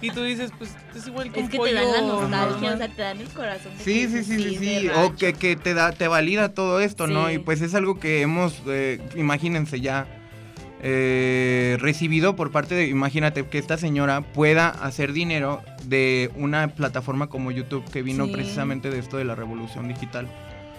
[0.00, 2.74] y tú dices, pues es igual que Es un que pollo te dan la nostalgia,
[2.74, 3.72] o sea, te dan el corazón.
[3.72, 4.88] de que Sí, sí, sí, sí, sí.
[4.88, 7.30] O que, que te da, te valida todo esto, ¿no?
[7.30, 10.06] Y pues es algo que hemos, eh, imagínense ya,
[10.84, 17.28] eh, recibido por parte de, imagínate que esta señora pueda hacer dinero de una plataforma
[17.28, 18.32] como YouTube que vino Sí.
[18.32, 20.26] precisamente de esto de la revolución digital.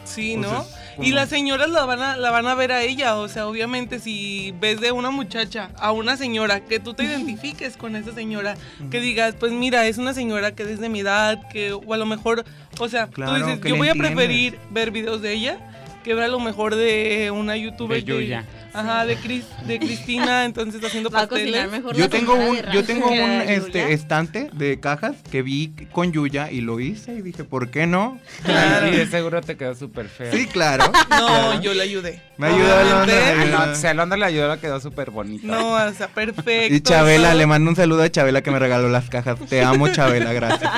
[0.06, 0.49] Sí, O ¿no?
[0.49, 0.64] sea,
[1.06, 3.99] Y las señoras la van, a, la van a ver a ella, o sea, obviamente
[3.99, 8.56] si ves de una muchacha a una señora, que tú te identifiques con esa señora,
[8.91, 11.97] que digas, pues mira, es una señora que es de mi edad, que o a
[11.97, 12.43] lo mejor,
[12.80, 14.12] o sea, Claro, tú dices, yo voy a entiendes.
[14.18, 15.58] preferir ver videos de ella
[16.04, 18.41] que ver a lo mejor de una youtuber De Yuya.
[18.41, 18.62] que...
[18.74, 21.45] Ajá, de, Cris, de Cristina, entonces haciendo Va a pasteles.
[21.53, 23.13] cocinar mejor Yo la tengo señora un, de yo tengo un
[23.47, 23.89] este Yuya.
[23.89, 28.19] estante de cajas que vi con Yuya y lo hice y dije, ¿por qué no?
[28.43, 28.88] Claro.
[28.88, 30.32] Y de seguro te quedó súper feo.
[30.32, 30.86] Sí, claro.
[30.86, 31.61] No, claro.
[31.61, 32.21] yo le ayudé.
[32.38, 32.93] Me ayudó Obviamente.
[32.93, 34.05] Alondra, me Ah, ayudó.
[34.05, 35.45] no, le ayudó, quedó súper bonito.
[35.47, 36.74] No, o sea, perfecto.
[36.76, 39.39] Y Chabela, le mando un saludo a Chabela que me regaló las cajas.
[39.49, 40.71] Te amo, Chabela, gracias.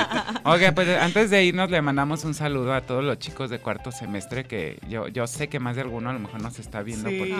[0.44, 3.90] Ok, pues antes de irnos le mandamos un saludo a todos los chicos de cuarto
[3.90, 7.08] semestre que yo, yo sé que más de alguno a lo mejor nos está viendo
[7.08, 7.16] Sí.
[7.18, 7.34] porque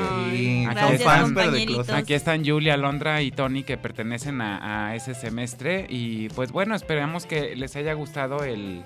[0.47, 1.75] Sí, Aquí son están, fans, pero de compañeritos.
[1.87, 1.95] closet.
[1.95, 6.75] aquí están Julia, Alondra y Tony que pertenecen a, a ese semestre y pues bueno,
[6.75, 8.83] esperamos que les haya gustado el,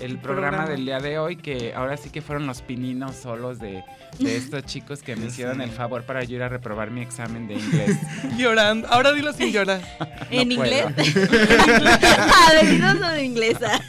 [0.00, 0.70] el programa, programa.
[0.70, 3.82] del día de hoy, que ahora sí que fueron los pininos solos de,
[4.18, 7.48] de estos chicos que me hicieron el favor para yo ir a reprobar mi examen
[7.48, 7.96] de inglés.
[8.38, 8.86] Llorando.
[8.88, 9.80] Ahora dilo sin llorar.
[10.30, 10.86] ¿En No inglés?
[10.94, 11.28] puedo.
[12.00, 13.80] ah, venidos o de inglesa.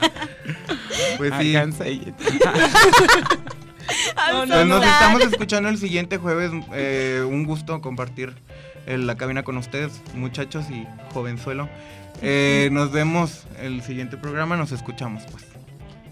[1.17, 2.13] Pues I sí.
[4.31, 4.83] No, no, Pues nos no.
[4.85, 6.51] estamos escuchando el siguiente jueves.
[6.73, 8.33] eh, un gusto compartir
[8.85, 11.69] eh, la cabina con ustedes, muchachos y jovenzuelo.
[12.21, 15.45] Eh, nos vemos el siguiente programa, nos escuchamos pues.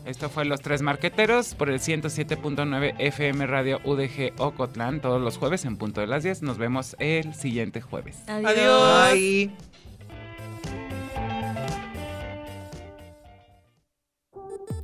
[0.05, 5.65] Esto fue Los Tres Marqueteros por el 107.9 FM Radio UDG Ocotlán todos los jueves
[5.65, 6.43] en punto de las 10.
[6.43, 8.15] Nos vemos el siguiente jueves.
[8.28, 9.11] Adiós.
[9.11, 9.51] Bye.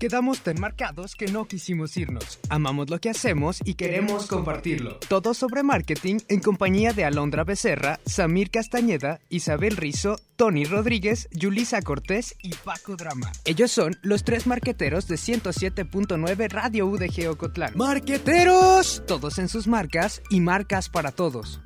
[0.04, 2.38] Quedamos tan marcados que no quisimos irnos.
[2.50, 4.98] Amamos lo que hacemos y queremos compartirlo.
[5.08, 11.82] Todo sobre marketing en compañía de Alondra Becerra, Samir Castañeda, Isabel Rizo, Tony Rodríguez, Yulisa
[11.82, 13.32] Cortés y Paco Drama.
[13.46, 17.72] Ellos son los tres marqueteros de 107.9 Radio UDG Ocotlán.
[17.78, 19.04] ¡Marqueteros!
[19.08, 21.62] Todos en sus marcas y marcas para todos.